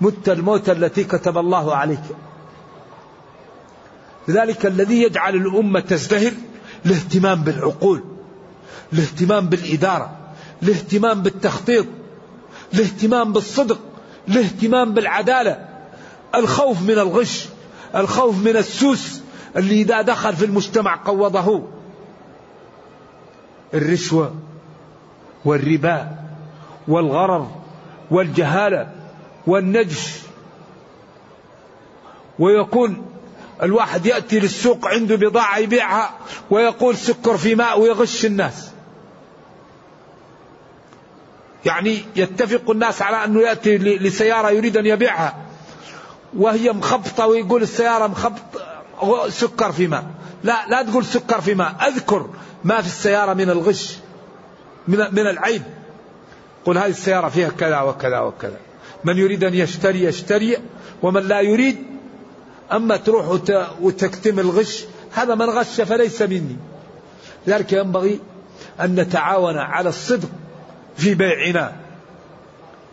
مت 0.01 0.29
الموت 0.29 0.71
التي 0.71 1.05
كتب 1.05 1.39
الله 1.39 1.77
عليك. 1.77 2.01
لذلك 4.29 4.67
الذي 4.67 5.03
يجعل 5.03 5.35
الأمة 5.35 5.81
تزدهر 5.81 6.33
الاهتمام 6.87 7.43
بالعقول 7.43 8.03
الاهتمام 8.93 9.47
بالإدارة 9.47 10.17
الاهتمام 10.63 11.23
بالتخطيط 11.23 11.87
الاهتمام 12.75 13.33
بالصدق 13.33 13.79
الاهتمام 14.29 14.95
بالعدالة. 14.95 15.69
الخوف 16.35 16.83
من 16.83 16.99
الغش 16.99 17.49
الخوف 17.95 18.45
من 18.45 18.57
السوس 18.57 19.21
اللي 19.57 19.81
إذا 19.81 20.03
دخل 20.03 20.37
في 20.37 20.45
المجتمع 20.45 20.97
قوضه. 21.05 21.63
الرشوة 23.75 24.35
والربا 25.45 26.09
والغرر 26.89 27.51
والجهالة 28.11 28.93
والنجش. 29.47 30.19
ويكون 32.39 33.07
الواحد 33.63 34.07
يأتي 34.07 34.41
للسوق 34.41 34.87
عنده 34.87 35.17
بضاعة 35.17 35.59
يبيعها 35.59 36.11
ويقول 36.51 36.97
سكر 36.97 37.37
في 37.37 37.55
ماء 37.55 37.81
ويغش 37.81 38.25
الناس. 38.25 38.71
يعني 41.65 42.05
يتفق 42.17 42.71
الناس 42.71 43.03
على 43.03 43.25
أنه 43.25 43.41
يأتي 43.41 43.79
لسيارة 43.79 44.51
يريد 44.51 44.77
أن 44.77 44.87
يبيعها. 44.87 45.37
وهي 46.37 46.73
مخبطة 46.73 47.27
ويقول 47.27 47.63
السيارة 47.63 48.07
مخبط 48.07 48.63
سكر 49.29 49.73
في 49.73 49.87
ماء. 49.87 50.05
لا 50.45 50.67
لا 50.69 50.83
تقول 50.83 51.05
سكر 51.05 51.41
في 51.41 51.55
ماء. 51.55 51.77
أذكر 51.89 52.31
ما 52.65 52.81
في 52.81 52.87
السيارة 52.87 53.35
من 53.35 53.51
الغش 53.51 53.97
من, 54.89 54.99
من 54.99 55.27
العيب. 55.27 55.63
قل 56.65 56.79
هذه 56.79 56.91
السيارة 56.91 57.29
فيها 57.29 57.49
كذا 57.49 57.81
وكذا 57.81 58.21
وكذا. 58.21 58.57
من 59.05 59.19
يريد 59.19 59.45
أن 59.45 59.55
يشتري 59.55 60.05
يشتري. 60.05 60.57
ومن 61.03 61.23
لا 61.29 61.41
يريد 61.41 61.98
أما 62.73 62.97
تروح 62.97 63.41
وتكتم 63.81 64.39
الغش 64.39 64.85
هذا 65.13 65.35
من 65.35 65.51
غش 65.51 65.81
فليس 65.81 66.23
مني. 66.23 66.57
لذلك 67.47 67.73
ينبغي 67.73 68.21
أن 68.81 68.95
نتعاون 68.95 69.59
على 69.59 69.89
الصدق 69.89 70.29
في 70.97 71.15
بيعنا 71.15 71.73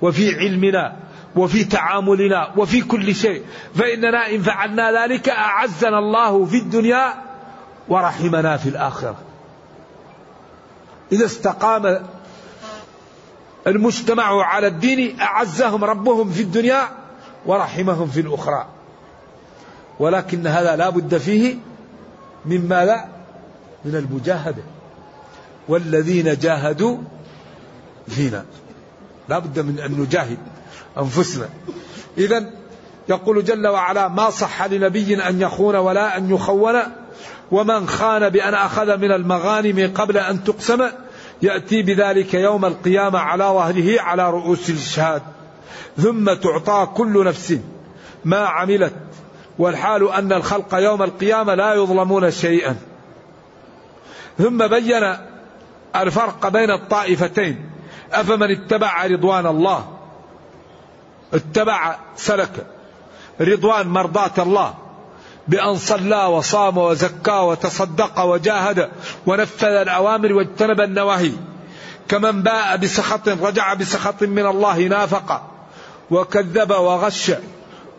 وفي 0.01 0.35
علمنا 0.35 0.95
وفي 1.35 1.63
تعاملنا 1.63 2.53
وفي 2.57 2.81
كل 2.81 3.15
شيء. 3.15 3.43
فإننا 3.75 4.29
إن 4.29 4.41
فعلنا 4.41 5.03
ذلك 5.03 5.29
أعزنا 5.29 5.99
الله 5.99 6.45
في 6.45 6.57
الدنيا 6.57 7.13
ورحمنا 7.87 8.57
في 8.57 8.69
الآخرة. 8.69 9.15
إذا 11.11 11.25
استقام 11.25 12.05
المجتمع 13.67 14.45
على 14.45 14.67
الدين 14.67 15.19
أعزهم 15.19 15.83
ربهم 15.83 16.31
في 16.31 16.41
الدنيا 16.41 16.89
ورحمهم 17.45 18.07
في 18.07 18.19
الأخرى. 18.19 18.67
ولكن 19.99 20.47
هذا 20.47 20.75
لا 20.75 20.89
بد 20.89 21.17
فيه 21.17 21.55
من 22.45 22.67
ماذا؟ 22.67 23.05
من 23.85 23.95
المجاهدة. 23.95 24.63
والذين 25.67 26.37
جاهدوا 26.37 26.97
فينا. 28.07 28.45
لا 29.29 29.39
بد 29.39 29.59
من 29.59 29.79
أن 29.79 29.91
نجاهد 29.91 30.37
أنفسنا. 30.97 31.49
إذا 32.17 32.49
يقول 33.09 33.43
جل 33.43 33.67
وعلا 33.67 34.07
ما 34.07 34.29
صح 34.29 34.63
لنبي 34.63 35.27
أن 35.29 35.41
يخون 35.41 35.75
ولا 35.75 36.17
أن 36.17 36.29
يخون 36.29 36.75
ومن 37.51 37.87
خان 37.87 38.29
بأن 38.29 38.53
أخذ 38.53 38.97
من 38.97 39.11
المغانم 39.11 39.91
قبل 39.95 40.17
أن 40.17 40.43
تقسم 40.43 40.89
يأتي 41.41 41.81
بذلك 41.81 42.33
يوم 42.33 42.65
القيامة 42.65 43.19
على 43.19 43.43
ظهره 43.43 44.01
على 44.01 44.29
رؤوس 44.29 44.69
الشهاد. 44.69 45.21
ثم 45.97 46.33
تعطى 46.33 46.87
كل 46.93 47.25
نفس 47.25 47.59
ما 48.25 48.37
عملت 48.37 48.93
والحال 49.59 50.11
أن 50.11 50.33
الخلق 50.33 50.75
يوم 50.75 51.03
القيامة 51.03 51.55
لا 51.55 51.73
يظلمون 51.73 52.31
شيئا. 52.31 52.75
ثم 54.37 54.67
بين 54.67 55.15
الفرق 55.95 56.47
بين 56.47 56.71
الطائفتين. 56.71 57.69
أفمن 58.13 58.51
اتبع 58.51 59.05
رضوان 59.05 59.45
الله؟ 59.45 59.97
اتبع 61.33 61.95
سلك. 62.15 62.67
رضوان 63.41 63.87
مرضاة 63.87 64.31
الله. 64.37 64.73
بأن 65.47 65.75
صلى 65.75 66.25
وصام 66.25 66.77
وزكى 66.77 67.31
وتصدق 67.31 68.19
وجاهد 68.19 68.89
ونفذ 69.27 69.67
الأوامر 69.67 70.33
واجتنب 70.33 70.81
النواهي. 70.81 71.31
كمن 72.07 72.41
باء 72.41 72.77
بسخط 72.77 73.29
رجع 73.29 73.73
بسخط 73.73 74.23
من 74.23 74.45
الله 74.45 74.79
نافق. 74.79 75.41
وكذب 76.11 76.71
وغش. 76.71 77.31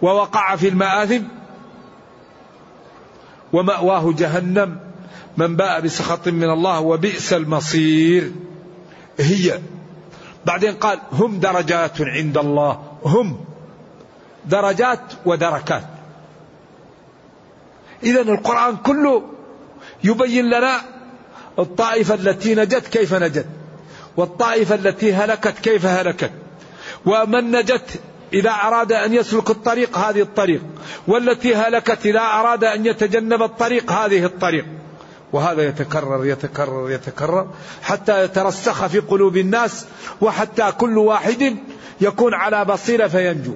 ووقع 0.03 0.57
في 0.57 0.69
المآثم. 0.69 1.23
ومأواه 3.53 4.13
جهنم. 4.13 4.81
من 5.37 5.57
باء 5.57 5.81
بسخط 5.81 6.29
من 6.29 6.51
الله 6.51 6.81
وبئس 6.81 7.33
المصير. 7.33 8.33
هي. 9.19 9.61
بعدين 10.47 10.75
قال 10.75 10.99
هم 11.13 11.41
درجات 11.41 12.01
عند 12.01 12.39
الله. 12.39 12.83
هم. 13.05 13.45
درجات 14.45 15.01
ودركات. 15.27 15.85
إذا 18.03 18.21
القرآن 18.21 18.77
كله 18.77 19.23
يبين 20.05 20.45
لنا 20.45 20.81
الطائفة 21.59 22.15
التي 22.15 22.55
نجت 22.55 22.87
كيف 22.87 23.15
نجت. 23.15 23.47
والطائفة 24.17 24.75
التي 24.75 25.13
هلكت 25.13 25.59
كيف 25.59 25.87
هلكت. 25.87 26.31
ومن 27.07 27.51
نجت 27.51 28.01
إذا 28.33 28.51
أراد 28.51 28.93
أن 28.93 29.15
يسلك 29.15 29.51
الطريق 29.51 29.99
هذه 29.99 30.21
الطريق 30.21 30.63
والتي 31.07 31.55
هلكت 31.55 32.07
إذا 32.07 32.21
أراد 32.21 32.65
أن 32.65 32.87
يتجنب 32.87 33.43
الطريق 33.43 33.93
هذه 33.93 34.25
الطريق. 34.25 34.65
وهذا 35.33 35.69
يتكرر 35.69 36.25
يتكرر 36.25 36.91
يتكرر 36.91 37.51
حتى 37.83 38.25
يترسخ 38.25 38.87
في 38.87 38.99
قلوب 38.99 39.37
الناس 39.37 39.87
وحتى 40.21 40.73
كل 40.73 40.99
واحد 40.99 41.57
يكون 42.01 42.35
على 42.35 42.65
بصيرة 42.65 43.07
فينجو. 43.07 43.55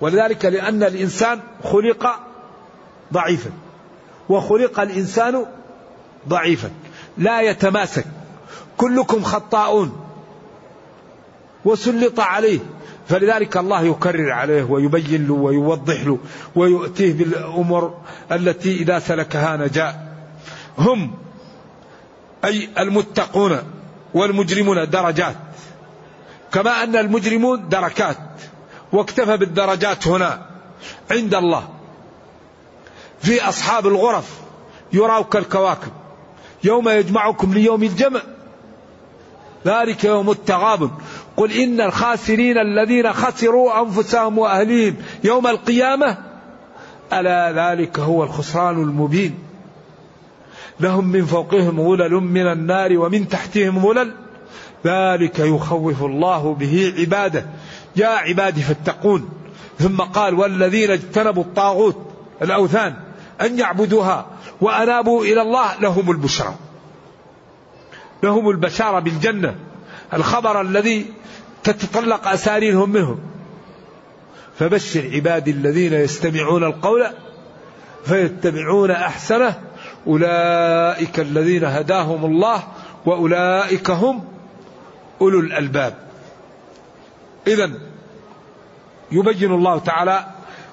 ولذلك 0.00 0.44
لأن 0.44 0.82
الإنسان 0.82 1.40
خلق 1.64 2.06
ضعيفا 3.12 3.50
وخلق 4.28 4.80
الإنسان 4.80 5.46
ضعيفا 6.28 6.70
لا 7.18 7.40
يتماسك. 7.40 8.04
كلكم 8.76 9.22
خطاؤون. 9.22 10.11
وسلط 11.64 12.20
عليه. 12.20 12.58
فلذلك 13.08 13.56
الله 13.56 13.82
يكرر 13.82 14.30
عليه 14.30 14.62
ويبين 14.62 15.26
له 15.26 15.34
ويوضح 15.34 16.00
له 16.04 16.18
ويؤتيه 16.54 17.12
بالأمور 17.12 18.00
التي 18.32 18.76
إذا 18.76 18.98
سلكها 18.98 19.56
نجا. 19.56 19.96
هم 20.78 21.14
أي 22.44 22.68
المتقون 22.78 23.58
والمجرمون 24.14 24.90
درجات. 24.90 25.36
كما 26.52 26.82
أن 26.84 26.96
المجرمون 26.96 27.68
دركات. 27.68 28.16
واكتفى 28.92 29.36
بالدرجات 29.36 30.06
هنا. 30.08 30.46
عند 31.10 31.34
الله. 31.34 31.68
في 33.20 33.48
أصحاب 33.48 33.86
الغرف 33.86 34.40
يراوا 34.92 35.24
كالكواكب 35.24 35.92
يوم 36.64 36.88
يجمعكم 36.88 37.54
ليوم 37.54 37.82
الجمع. 37.82 38.20
ذلك 39.66 40.04
يوم 40.04 40.30
التغابن. 40.30 40.90
قل 41.42 41.52
إن 41.52 41.80
الخاسرين 41.80 42.58
الذين 42.58 43.12
خسروا 43.12 43.80
أنفسهم 43.80 44.38
وأهليهم 44.38 44.96
يوم 45.24 45.46
القيامة 45.46 46.16
ألا 47.12 47.52
ذلك 47.52 47.98
هو 47.98 48.24
الخسران 48.24 48.82
المبين. 48.82 49.38
لهم 50.80 51.04
من 51.04 51.24
فوقهم 51.24 51.80
غلل 51.80 52.12
من 52.12 52.46
النار 52.46 52.98
ومن 52.98 53.28
تحتهم 53.28 53.86
غلل 53.86 54.14
ذلك 54.86 55.38
يخوف 55.38 56.02
الله 56.02 56.54
به 56.54 56.94
عباده. 56.98 57.46
يا 57.96 58.08
عبادي 58.08 58.62
فاتقون. 58.62 59.28
ثم 59.78 59.96
قال 59.96 60.34
والذين 60.34 60.90
اجتنبوا 60.90 61.42
الطاغوت 61.42 61.96
الأوثان 62.42 62.94
أن 63.40 63.58
يعبدوها 63.58 64.26
وأنابوا 64.60 65.24
إلى 65.24 65.42
الله 65.42 65.80
لهم 65.80 66.10
البشرى. 66.10 66.54
لهم 68.22 68.50
البشارة 68.50 68.98
بالجنة. 68.98 69.54
الخبر 70.14 70.60
الذي 70.60 71.06
تتطلق 71.64 72.28
أساريرهم 72.28 72.90
منهم 72.90 73.20
فبشر 74.58 75.10
عبادي 75.14 75.50
الذين 75.50 75.92
يستمعون 75.92 76.64
القول 76.64 77.06
فيتبعون 78.04 78.90
أحسنه. 78.90 79.60
أولئك 80.06 81.20
الذين 81.20 81.64
هداهم 81.64 82.24
الله 82.24 82.62
وأولئك 83.06 83.90
هم 83.90 84.24
أولو 85.20 85.40
الألباب. 85.40 85.94
إذا 87.46 87.70
يبين 89.12 89.52
الله 89.52 89.78
تعالى 89.78 90.26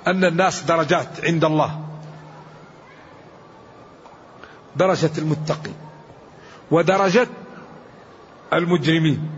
أن 0.07 0.25
الناس 0.25 0.63
درجات 0.63 1.07
عند 1.23 1.45
الله. 1.45 1.79
درجة 4.75 5.11
المتقي 5.17 5.71
ودرجة 6.71 7.27
المجرمين 8.53 9.29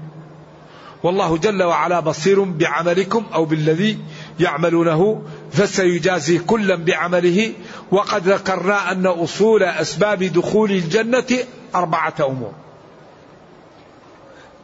والله 1.04 1.38
جل 1.38 1.63
وعلا 1.63 2.00
بصير 2.00 2.43
بعملكم 2.43 3.26
أو 3.34 3.45
بالذي 3.45 4.00
يعملونه 4.39 5.21
فسيجازي 5.52 6.39
كلا 6.39 6.76
بعمله 6.76 7.54
وقد 7.91 8.28
ذكرنا 8.28 8.91
أن 8.91 9.06
أصول 9.06 9.63
أسباب 9.63 10.24
دخول 10.24 10.71
الجنة 10.71 11.38
أربعة 11.76 12.13
أمور. 12.19 12.52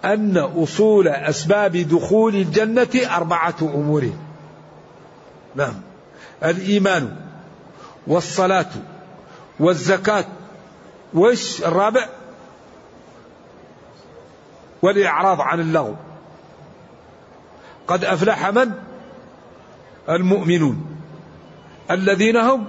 أن 0.05 0.37
أصول 0.37 1.07
أسباب 1.07 1.77
دخول 1.77 2.35
الجنة 2.35 3.15
أربعة 3.15 3.55
أمور. 3.61 4.11
نعم. 5.55 5.73
الإيمان 6.43 7.15
والصلاة 8.07 8.69
والزكاة 9.59 10.25
وش 11.13 11.61
الرابع؟ 11.61 12.09
والإعراض 14.81 15.41
عن 15.41 15.59
اللغو. 15.59 15.95
قد 17.87 18.05
أفلح 18.05 18.49
من؟ 18.49 18.71
المؤمنون. 20.09 20.85
الذين 21.91 22.37
هم 22.37 22.65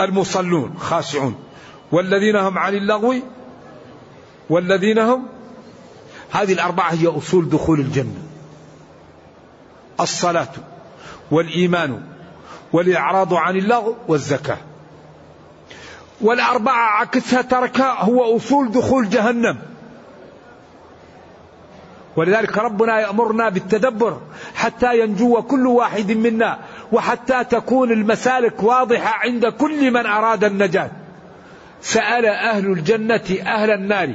المصلون 0.00 0.78
خاشعون. 0.78 1.34
والذين 1.92 2.36
هم 2.36 2.58
عن 2.58 2.74
اللغو؟ 2.74 3.14
والذين 4.50 4.98
هم؟ 4.98 5.26
هذه 6.30 6.52
الأربعة 6.52 6.92
هي 6.92 7.06
أصول 7.06 7.48
دخول 7.48 7.80
الجنة. 7.80 8.22
الصلاة 10.00 10.52
والإيمان 11.30 12.02
والإعراض 12.72 13.34
عن 13.34 13.56
اللغو 13.56 13.96
والزكاة. 14.08 14.58
والأربعة 16.20 17.00
عكسها 17.00 17.42
تركها 17.42 18.02
هو 18.02 18.36
أصول 18.36 18.70
دخول 18.72 19.08
جهنم. 19.08 19.71
ولذلك 22.16 22.58
ربنا 22.58 23.00
يأمرنا 23.00 23.48
بالتدبر 23.48 24.20
حتى 24.54 25.00
ينجو 25.00 25.42
كل 25.42 25.66
واحد 25.66 26.12
منا 26.12 26.58
وحتى 26.92 27.44
تكون 27.44 27.92
المسالك 27.92 28.62
واضحة 28.62 29.14
عند 29.14 29.46
كل 29.46 29.90
من 29.90 30.06
أراد 30.06 30.44
النجاة. 30.44 30.90
سأل 31.80 32.26
أهل 32.26 32.66
الجنة 32.66 33.38
أهل 33.46 33.70
النار 33.70 34.14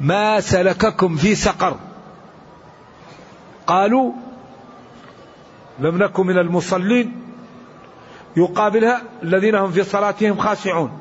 ما 0.00 0.40
سلككم 0.40 1.16
في 1.16 1.34
سقر؟ 1.34 1.76
قالوا 3.66 4.12
لم 5.78 6.02
نكن 6.02 6.26
من 6.26 6.38
المصلين. 6.38 7.20
يقابلها 8.36 9.02
الذين 9.22 9.54
هم 9.54 9.70
في 9.70 9.84
صلاتهم 9.84 10.36
خاشعون. 10.36 10.98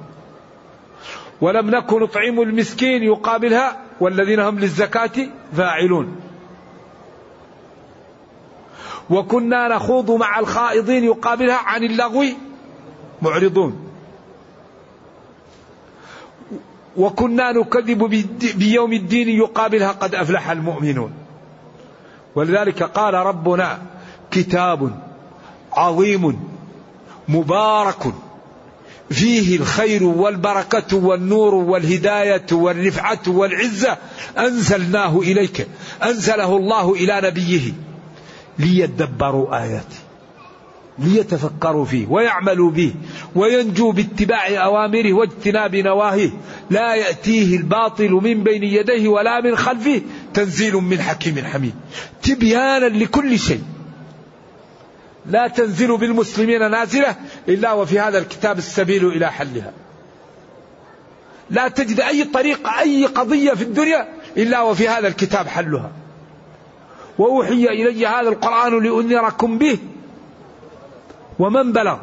ولم 1.42 1.70
نكن 1.70 2.00
نطعم 2.00 2.42
المسكين. 2.42 3.04
يقابلها 3.04 3.83
والذين 4.00 4.40
هم 4.40 4.60
للزكاة 4.60 5.28
فاعلون. 5.58 6.16
وكنا 9.10 9.68
نخوض 9.68 10.12
مع 10.12 10.40
الخائضين 10.40 11.04
يقابلها 11.04 11.58
عن 11.58 11.84
اللغو 11.84 12.26
معرضون. 13.22 13.90
وكنا 16.98 17.52
نكذب 17.52 18.26
بيوم 18.56 18.94
الدين 18.94 19.30
يقابلها 19.30 19.92
قد 19.92 20.16
أفلح 20.16 20.50
المؤمنون. 20.50 21.14
ولذلك 22.36 22.84
قال 22.84 23.14
ربنا 23.14 23.82
كتاب 24.32 25.00
عظيم 25.74 26.40
مبارك 27.28 28.14
فيه 29.14 29.58
الخير 29.58 30.04
والبركة 30.04 30.98
والنور 30.98 31.56
والهداية 31.56 32.46
والرفعة 32.52 33.22
والعزة 33.28 33.98
أنزلناه 34.38 35.20
إليك. 35.20 35.68
أنزله 36.04 36.58
الله 36.58 36.94
إلى 36.94 37.22
نبيه 37.24 37.74
ليدبروا 38.60 39.64
آياته 39.64 39.98
ليتفكروا 41.00 41.86
فيه 41.86 42.08
ويعملوا 42.08 42.72
به 42.72 42.94
وينجوا 43.36 43.94
باتباع 43.94 44.48
أوامره 44.66 45.14
واجتناب 45.14 45.76
نواهيه. 45.76 46.30
لا 46.70 46.96
يأتيه 46.96 47.58
الباطل 47.58 48.12
من 48.12 48.44
بين 48.44 48.64
يديه 48.64 49.08
ولا 49.08 49.42
من 49.42 49.56
خلفه 49.56 50.02
تنزيل 50.34 50.74
من 50.74 51.02
حكيم 51.02 51.46
حميد. 51.46 51.74
تبيانا 52.24 52.86
لكل 52.86 53.40
شيء. 53.40 53.64
لا 55.26 55.48
تنزل 55.48 55.98
بالمسلمين 55.98 56.72
نازلة 56.72 57.16
إلا 57.48 57.72
وفي 57.72 58.00
هذا 58.00 58.18
الكتاب 58.18 58.58
السبيل 58.58 59.08
إلى 59.08 59.32
حلها. 59.32 59.72
لا 61.50 61.68
تجد 61.68 62.00
أي 62.00 62.24
طريقة 62.24 62.80
أي 62.80 63.06
قضية 63.06 63.54
في 63.54 63.64
الدنيا 63.64 64.08
إلا 64.38 64.62
وفي 64.62 64.90
هذا 64.90 65.08
الكتاب 65.08 65.48
حلها. 65.48 65.92
وأوحي 67.18 67.66
إلي 67.66 68.08
هذا 68.08 68.30
القرآن 68.30 68.84
لأنذركم 68.84 69.58
به. 69.58 69.78
ومن 71.40 71.72
بلغ 71.72 71.98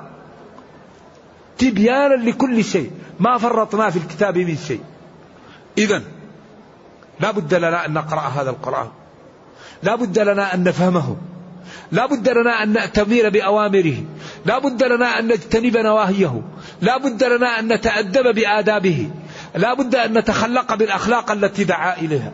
تبيانا 1.58 2.14
لكل 2.14 2.64
شيء 2.64 2.90
ما 3.20 3.38
فرطنا 3.38 3.90
في 3.90 3.96
الكتاب 3.96 4.38
من 4.38 4.56
شيء. 4.56 4.80
إذا 5.78 6.02
لا 7.20 7.30
بد 7.30 7.54
لنا 7.54 7.86
أن 7.86 7.92
نقرأ 7.92 8.20
هذا 8.20 8.50
القرآن. 8.50 8.88
لا 9.82 9.94
بد 9.94 10.18
لنا 10.18 10.54
أن 10.54 10.64
نفهمه. 10.64 11.16
لا 11.92 12.06
بد 12.06 12.28
لنا 12.28 12.62
أن 12.62 12.72
نأتمر 12.72 13.28
بأوامره. 13.28 14.04
لا 14.46 14.58
بد 14.58 14.82
لنا 14.82 15.18
أن 15.18 15.28
نجتنب 15.28 15.76
نواهيه. 15.76 16.42
لا 16.80 16.98
بد 16.98 17.24
لنا 17.24 17.58
أن 17.58 17.72
نتأدب 17.72 18.34
بآدابه. 18.34 19.10
لا 19.54 19.74
بد 19.74 19.94
أن 19.94 20.18
نتخلق 20.18 20.74
بالأخلاق 20.74 21.30
التي 21.30 21.64
دعا 21.64 21.96
إليها. 21.96 22.32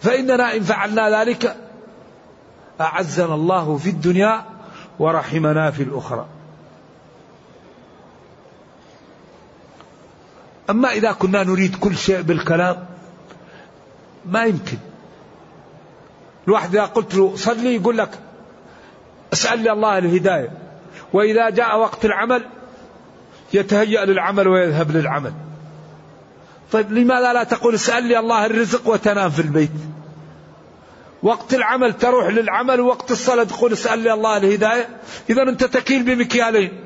فإننا 0.00 0.56
إن 0.56 0.62
فعلنا 0.62 1.20
ذلك 1.20 1.56
أعزنا 2.80 3.34
الله 3.34 3.76
في 3.76 3.90
الدنيا 3.90 4.44
ورحمنا 4.98 5.70
في 5.70 5.82
الأخرى. 5.82 6.26
أما 10.70 10.92
إذا 10.92 11.12
كنا 11.12 11.44
نريد 11.44 11.76
كل 11.76 11.96
شيء 11.96 12.20
بالكلام 12.20 12.86
ما 14.26 14.44
يمكن. 14.44 14.78
الواحد 16.48 16.76
إذا 16.76 16.84
قلت 16.84 17.14
له 17.14 17.36
صلي 17.36 17.74
يقول 17.74 17.98
لك 17.98 18.18
أسأل 19.32 19.58
لي 19.58 19.72
الله 19.72 19.98
الهداية. 19.98 20.50
وإذا 21.12 21.50
جاء 21.50 21.78
وقت 21.78 22.04
العمل 22.04 22.42
يتهيأ 23.52 24.04
للعمل 24.04 24.48
ويذهب 24.48 24.90
للعمل. 24.90 25.32
طيب 26.72 26.92
لماذا 26.92 27.32
لا 27.32 27.44
تقول 27.44 27.74
أسأل 27.74 28.04
لي 28.04 28.18
الله 28.18 28.46
الرزق 28.46 28.88
وتنام 28.88 29.30
في 29.30 29.42
البيت؟ 29.42 29.70
وقت 31.22 31.54
العمل 31.54 31.92
تروح 31.92 32.26
للعمل 32.26 32.80
ووقت 32.80 33.10
الصلاة 33.10 33.44
تقول 33.44 33.72
أسأل 33.72 33.98
لي 33.98 34.12
الله 34.12 34.36
الهداية. 34.36 34.88
إذا 35.30 35.42
أنت 35.42 35.64
تكيل 35.64 36.02
بمكيالين. 36.02 36.80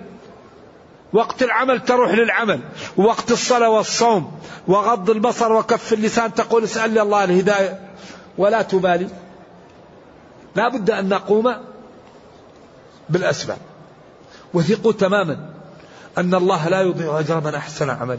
وقت 1.12 1.43
العمل 1.43 1.80
تروح 1.80 2.11
للعمل. 2.11 2.61
ووقت 2.97 3.30
الصلاة 3.30 3.70
والصوم. 3.70 4.38
وغض 4.68 5.11
البصر 5.11 5.53
وكف 5.53 5.93
اللسان 5.93 6.34
تقول 6.34 6.64
أسأل 6.64 6.91
لي 6.91 7.03
الله 7.03 7.24
الهداية. 7.24 7.80
ولا 8.38 8.62
تبالي. 8.62 9.09
لا 10.57 10.68
بد 10.68 10.91
أن 10.91 11.09
نقوم 11.09 11.55
بالأسباب. 13.11 13.58
وثقوا 14.54 14.92
تماما 14.92 15.50
أن 16.18 16.34
الله 16.34 16.68
لا 16.68 16.80
يضيع 16.80 17.20
أجر 17.20 17.40
من 17.40 17.54
أحسن 17.54 17.90
عملا 17.90 18.18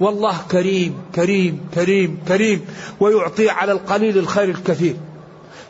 والله 0.00 0.36
كريم 0.50 1.02
كريم 1.14 1.68
كريم 1.74 2.22
كريم 2.28 2.66
ويعطي 3.00 3.50
على 3.50 3.72
القليل 3.72 4.18
الخير 4.18 4.48
الكثير. 4.48 4.96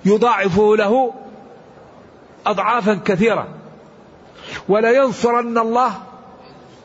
يضاعفه 0.04 0.76
له 0.76 1.14
أضعافا 2.46 2.94
كثيرة. 3.04 3.48
ولا 4.68 4.90
ينصرن 4.90 5.58
الله 5.58 5.92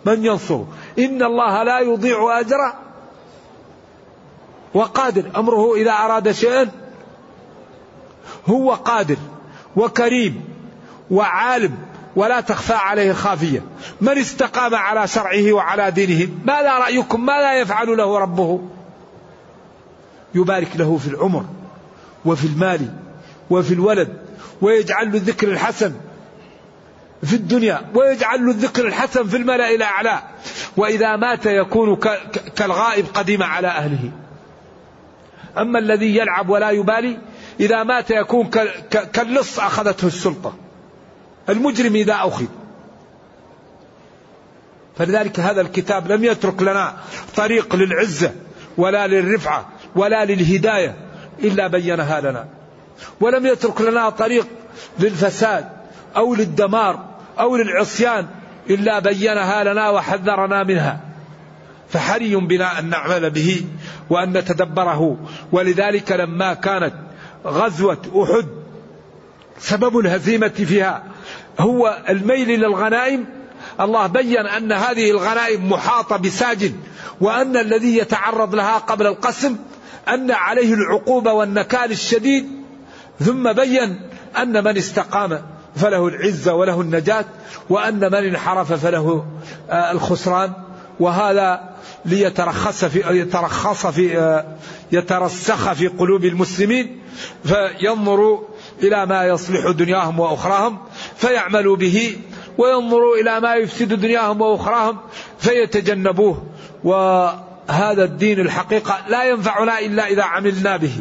من 0.06 0.26
ينصره. 0.26 0.68
إن 1.00 1.24
الله 1.24 1.64
لا 1.64 1.80
يضيع 1.80 2.40
أجر 2.40 2.74
وقادر. 4.74 5.32
أمره 5.36 5.76
إذا 5.76 5.92
أراد 5.92 6.32
شيئا 6.32 6.72
هو 8.50 8.74
قادر 8.74 9.18
وكريم. 9.76 10.49
وعالم 11.12 11.78
ولا 12.16 12.42
تخفى 12.42 12.74
عليه 12.74 13.14
خافية 13.14 13.64
من 14.02 14.18
استقام 14.18 14.76
على 14.76 15.08
شرعه 15.08 15.54
وعلى 15.54 15.92
دينه 15.92 16.32
ماذا 16.46 16.78
رأيكم؟ 16.78 17.26
ماذا 17.26 17.54
يفعل 17.54 17.98
له 17.98 18.20
ربه؟ 18.20 18.62
يبارك 20.36 20.70
له 20.76 20.98
في 20.98 21.08
العمر 21.08 21.46
وفي 22.26 22.48
المال 22.48 22.94
وفي 23.50 23.74
الولد 23.74 24.18
ويجعل 24.62 25.12
له 25.12 25.18
الذكر 25.18 25.48
الحسن 25.48 25.94
في 27.24 27.34
الدنيا 27.34 27.82
ويجعل 27.96 28.46
له 28.46 28.52
الذكر 28.52 28.88
الحسن 28.88 29.24
في 29.24 29.38
الملأ 29.38 29.76
الأعلى. 29.76 30.20
وإذا 30.78 31.16
مات 31.16 31.46
يكون 31.46 32.00
كالغائب 32.56 33.06
قديم 33.14 33.44
على 33.44 33.68
أهله. 33.68 34.12
أما 35.58 35.80
الذي 35.80 36.18
يلعب 36.18 36.50
ولا 36.50 36.70
يبالي 36.70 37.18
إذا 37.60 37.84
مات 37.84 38.12
يكون 38.12 38.50
كاللص 39.14 39.60
أخذته 39.60 40.08
السلطة. 40.08 40.54
المجرم 41.50 41.96
إذا 41.96 42.14
أخذ. 42.14 42.46
فلذلك 44.98 45.40
هذا 45.40 45.62
الكتاب 45.62 46.12
لم 46.12 46.24
يترك 46.24 46.62
لنا 46.62 46.98
طريق 47.36 47.76
للعزة 47.76 48.32
ولا 48.78 49.08
للرفعة 49.08 49.70
ولا 49.96 50.26
للهداية 50.26 50.96
إلا 51.44 51.68
بينها 51.68 52.22
لنا. 52.22 52.48
ولم 53.22 53.46
يترك 53.46 53.82
لنا 53.82 54.10
طريق 54.10 54.48
للفساد 55.00 55.70
أو 56.16 56.36
للدمار 56.36 57.06
أو 57.40 57.56
للعصيان 57.56 58.28
إلا 58.70 59.00
بينها 59.00 59.64
لنا 59.64 59.90
وحذرنا 59.90 60.64
منها. 60.64 61.00
فحري 61.90 62.36
بنا 62.36 62.80
أن 62.80 62.90
نعمل 62.90 63.30
به 63.30 63.66
وأن 64.10 64.38
نتدبره. 64.38 65.18
ولذلك 65.52 66.12
لما 66.12 66.54
كانت 66.54 66.94
غزوة 67.46 68.02
أحد 68.24 68.48
سبب 69.60 70.00
الهزيمة 70.00 70.48
فيها 70.48 71.04
هو 71.60 72.04
الميل 72.10 72.60
للغنائم 72.60 73.26
الله 73.80 74.08
بين 74.08 74.48
أن 74.48 74.72
هذه 74.72 75.12
الغنائم 75.12 75.72
محاطة 75.72 76.18
بساجن 76.18 76.74
وأن 77.22 77.58
الذي 77.58 77.98
يتعرض 77.98 78.56
لها 78.56 78.78
قبل 78.78 79.08
القسم 79.08 79.56
أن 80.08 80.32
عليه 80.32 80.74
العقوبة 80.74 81.34
والنكال 81.34 81.92
الشديد. 81.92 82.48
ثم 83.20 83.54
بين 83.54 84.02
أن 84.38 84.64
من 84.64 84.78
استقام 84.78 85.42
فله 85.76 86.08
العزة 86.08 86.54
وله 86.54 86.82
النجاة 86.82 87.26
وأن 87.70 88.00
من 88.00 88.16
انحرف 88.16 88.74
فله 88.74 89.26
آه، 89.70 89.92
الخسران. 89.92 90.54
وهذا 91.00 91.70
ليترخص 92.06 92.86
في 92.86 93.20
يترخص 93.20 93.88
في 93.88 94.18
آه، 94.18 94.46
يترسخ 94.92 95.74
في 95.74 95.88
قلوب 95.88 96.26
المسلمين 96.26 97.00
فينظروا 97.44 98.42
إلى 98.84 99.06
ما 99.06 99.26
يصلح 99.26 99.72
دنياهم 99.72 100.20
وأخراهم. 100.20 100.78
فيعملوا 101.20 101.76
به 101.76 102.18
وينظروا 102.58 103.18
إلى 103.18 103.40
ما 103.40 103.56
يفسد 103.56 103.94
دنياهم 103.94 104.42
وأخراهم 104.42 104.98
فيتجنبوه. 105.40 106.44
وهذا 106.84 108.04
الدين 108.04 108.40
الحقيقة 108.40 108.98
لا 109.08 109.24
ينفعنا 109.24 109.80
إلا 109.80 110.08
إذا 110.08 110.24
عملنا 110.24 110.78
به 110.78 110.94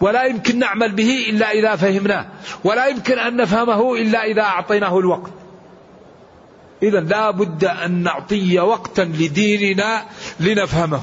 ولا 0.00 0.24
يمكن 0.24 0.58
نعمل 0.58 0.92
به 0.92 1.26
إلا 1.30 1.50
إذا 1.50 1.76
فهمناه 1.76 2.26
ولا 2.64 2.86
يمكن 2.86 3.18
أن 3.18 3.36
نفهمه 3.36 3.94
إلا 3.94 4.24
إذا 4.24 4.42
أعطيناه 4.42 4.98
الوقت. 4.98 5.30
إذا 6.82 7.00
لا 7.00 7.30
بد 7.30 7.64
أن 7.64 8.02
نعطي 8.02 8.60
وقتا 8.60 9.02
لديننا 9.02 10.02
لنفهمه. 10.40 11.02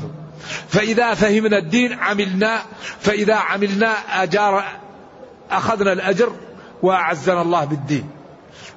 فإذا 0.70 1.14
فهمنا 1.14 1.58
الدين 1.58 1.94
عملنا 1.94 2.62
فإذا 3.00 3.36
عملنا 3.36 4.24
أجار 4.24 4.64
أخذنا 5.52 5.94
الأجر 5.94 6.32
وأعزنا 6.82 7.42
الله 7.42 7.66
بالدين. 7.66 8.19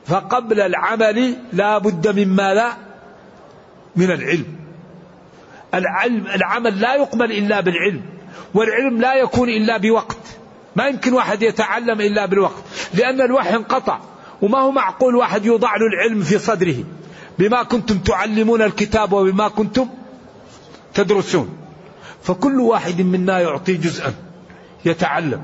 فقبل 0.07 0.61
العمل 0.61 1.37
لا 1.53 1.79
بد 1.79 2.09
من 2.09 2.29
ماذا؟ 2.29 2.77
من 3.97 4.11
العلم. 4.11 4.47
العلم 5.75 6.27
العمل 6.27 6.81
لا 6.81 6.95
يقبل 6.95 7.33
إلا 7.33 7.61
بالعلم 7.61 8.03
والعلم 8.55 9.01
لا 9.01 9.15
يكون 9.15 9.49
إلا 9.49 9.77
بوقت. 9.77 10.17
ما 10.77 10.87
يمكن 10.87 11.13
واحد 11.13 11.43
يتعلم 11.43 12.01
إلا 12.01 12.27
بالوقت 12.27 12.63
لأن 12.95 13.21
الوحي 13.21 13.57
انقطع 13.57 13.99
وما 14.43 14.59
هو 14.59 14.71
معقول 14.71 15.17
واحد 15.17 15.47
يوضع 15.47 15.77
له 15.77 15.87
العلم 15.87 16.23
في 16.23 16.39
صدره؟ 16.39 16.85
بما 17.39 17.63
كنتم 17.63 17.99
تعلمون 17.99 18.63
الكتاب 18.63 19.13
وبما 19.13 19.49
كنتم 19.49 19.89
تدرسون. 20.95 21.59
فكل 22.23 22.61
واحد 22.61 23.01
منا 23.01 23.41
يعطي 23.41 23.75
جزءا 23.75 24.15
يتعلم. 24.85 25.43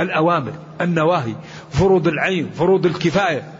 الأوامر 0.00 0.52
النواهي 0.80 1.34
فروض 1.70 2.08
العين 2.08 2.50
فروض 2.50 2.86
الكفاية. 2.86 3.52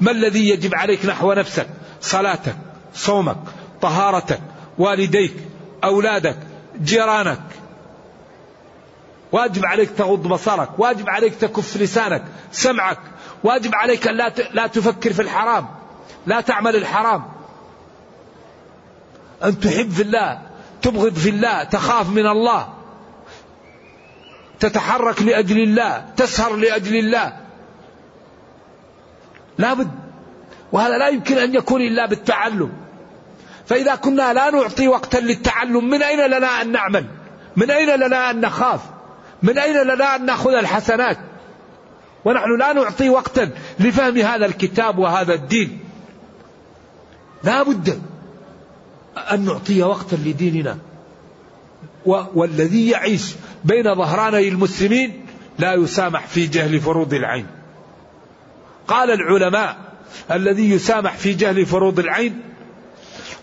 ما 0.00 0.10
الذي 0.10 0.48
يجب 0.48 0.74
عليك 0.74 1.06
نحو 1.06 1.32
نفسك؟ 1.32 1.66
صلاتك 2.00 2.56
صومك 2.94 3.36
طهارتك 3.80 4.40
والديك 4.78 5.34
أولادك 5.84 6.38
جيرانك. 6.82 7.42
واجب 9.32 9.66
عليك 9.66 9.90
تغض 9.90 10.28
بصرك 10.28 10.68
واجب 10.78 11.10
عليك 11.10 11.34
تكف 11.34 11.76
لسانك 11.76 12.24
سمعك. 12.52 12.98
واجب 13.44 13.74
عليك 13.74 14.08
أن 14.08 14.16
لا 14.16 14.32
لا 14.52 14.66
تفكر 14.66 15.12
في 15.12 15.22
الحرام 15.22 15.66
لا 16.26 16.40
تعمل 16.40 16.76
الحرام. 16.76 17.22
أن 19.44 19.60
تحب 19.60 19.90
في 19.90 20.02
الله 20.02 20.42
تبغض 20.82 21.14
في 21.14 21.28
الله 21.28 21.64
تخاف 21.64 22.08
من 22.08 22.26
الله. 22.26 22.75
تتحرك 24.60 25.22
لأجل 25.22 25.62
الله 25.62 26.04
تسهر 26.16 26.56
لأجل 26.56 26.96
الله. 26.96 27.36
لابد. 29.58 29.90
وهذا 30.72 30.98
لا 30.98 31.08
يمكن 31.08 31.38
أن 31.38 31.54
يكون 31.54 31.80
إلا 31.80 32.06
بالتعلم. 32.06 32.72
فإذا 33.66 33.94
كنا 33.94 34.32
لا 34.32 34.50
نعطي 34.50 34.88
وقتا 34.88 35.18
للتعلم 35.18 35.90
من 35.90 36.02
أين 36.02 36.30
لنا 36.30 36.62
أن 36.62 36.72
نعمل؟ 36.72 37.04
من 37.56 37.70
أين 37.70 38.00
لنا 38.00 38.30
أن 38.30 38.40
نخاف؟ 38.40 38.80
من 39.42 39.58
أين 39.58 39.82
لنا 39.82 40.16
أن 40.16 40.26
نأخذ 40.26 40.54
الحسنات؟ 40.54 41.18
ونحن 42.24 42.58
لا 42.58 42.72
نعطي 42.72 43.10
وقتا 43.10 43.50
لفهم 43.78 44.16
هذا 44.16 44.46
الكتاب 44.46 44.98
وهذا 44.98 45.34
الدين. 45.34 45.80
لا 47.44 47.62
بد 47.62 48.02
أن 49.32 49.44
نعطي 49.44 49.82
وقتا 49.82 50.16
لديننا. 50.16 50.78
والذي 52.06 52.90
يعيش 52.90 53.34
بين 53.64 53.94
ظهراني 53.94 54.48
المسلمين 54.48 55.26
لا 55.58 55.74
يسامح 55.74 56.26
في 56.26 56.46
جهل 56.46 56.80
فروض 56.80 57.14
العين. 57.14 57.46
قال 58.88 59.10
العلماء 59.10 59.76
الذي 60.30 60.70
يسامح 60.70 61.16
في 61.16 61.32
جهل 61.32 61.66
فروض 61.66 61.98
العين 61.98 62.40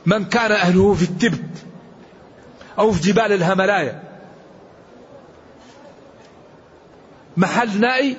من 0.05 0.25
كان 0.25 0.51
أهله 0.51 0.93
في 0.93 1.03
التبت 1.03 1.65
أو 2.79 2.91
في 2.91 3.11
جبال 3.11 3.31
الهملايا. 3.31 4.03
محل 7.37 7.79
نائي 7.79 8.17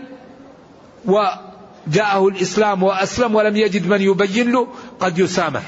وجاءه 1.04 2.28
الإسلام 2.28 2.82
وأسلم 2.82 3.34
ولم 3.34 3.56
يجد 3.56 3.86
من 3.86 4.00
يبين 4.00 4.52
له 4.52 4.68
قد 5.00 5.18
يسامح. 5.18 5.62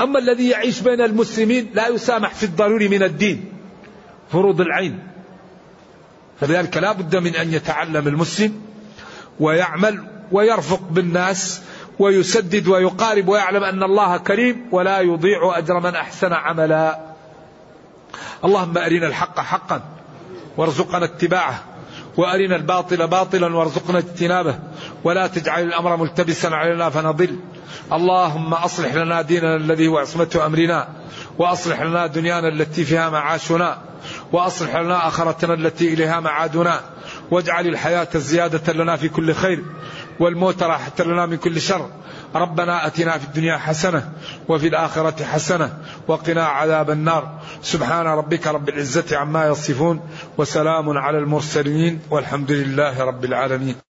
أما 0.00 0.18
الذي 0.18 0.48
يعيش 0.48 0.80
بين 0.80 1.00
المسلمين 1.00 1.70
لا 1.74 1.88
يسامح 1.88 2.34
في 2.34 2.42
الضروري 2.42 2.88
من 2.88 3.02
الدين. 3.02 3.59
فروض 4.32 4.60
العين. 4.60 4.98
فلذلك 6.40 6.76
لا 6.76 6.92
بد 6.92 7.16
من 7.16 7.36
أن 7.36 7.52
يتعلم 7.54 8.08
المسلم 8.08 8.60
ويعمل 9.40 10.04
ويرفق 10.32 10.80
بالناس 10.90 11.62
ويسدد 11.98 12.68
ويقارب 12.68 13.28
ويعلم 13.28 13.64
أن 13.64 13.82
الله 13.82 14.16
كريم 14.16 14.68
ولا 14.72 15.00
يضيع 15.00 15.58
أجر 15.58 15.80
من 15.80 15.94
أحسن 15.94 16.32
عملا. 16.32 17.00
اللهم 18.44 18.78
أرنا 18.78 19.06
الحق 19.06 19.40
حقا 19.40 19.82
وارزقنا 20.56 21.04
اتباعه 21.04 21.64
وأرنا 22.16 22.56
الباطل 22.56 23.06
باطلا 23.06 23.56
وارزقنا 23.56 23.98
اجتنابه 23.98 24.58
ولا 25.04 25.26
تجعل 25.26 25.62
الأمر 25.62 25.96
ملتبسا 25.96 26.46
علينا 26.46 26.90
فنضل. 26.90 27.36
اللهم 27.92 28.54
أصلح 28.54 28.94
لنا 28.94 29.22
ديننا 29.22 29.56
الذي 29.56 29.88
هو 29.88 29.98
عصمة 29.98 30.40
أمرنا 30.46 30.88
وأصلح 31.38 31.82
لنا 31.82 32.06
دنيانا 32.06 32.48
التي 32.48 32.84
فيها 32.84 33.10
معاشنا 33.10 33.78
وأصلح 34.32 34.76
لنا 34.76 35.08
آخرتنا 35.08 35.54
التي 35.54 35.94
إليها 35.94 36.20
معادنا. 36.20 36.80
واجعل 37.30 37.66
الحياة 37.66 38.08
زيادة 38.14 38.72
لنا 38.72 38.96
في 38.96 39.08
كل 39.08 39.34
خير 39.34 39.64
والموت 40.20 40.62
راحة 40.62 40.92
لنا 41.00 41.26
من 41.26 41.36
كل 41.36 41.60
شر. 41.60 41.90
ربنا 42.34 42.86
آتنا 42.86 43.18
في 43.18 43.24
الدنيا 43.24 43.56
حسنة 43.56 44.12
وفي 44.48 44.68
الآخرة 44.68 45.24
حسنة 45.24 45.78
وقنا 46.08 46.44
عذاب 46.44 46.90
النار. 46.90 47.40
سبحان 47.62 48.06
ربك 48.06 48.46
رب 48.46 48.68
العزة 48.68 49.18
عما 49.18 49.46
يصفون 49.46 50.00
وسلام 50.38 50.98
على 50.98 51.18
المرسلين 51.18 52.00
والحمد 52.10 52.50
لله 52.50 53.04
رب 53.04 53.24
العالمين. 53.24 53.89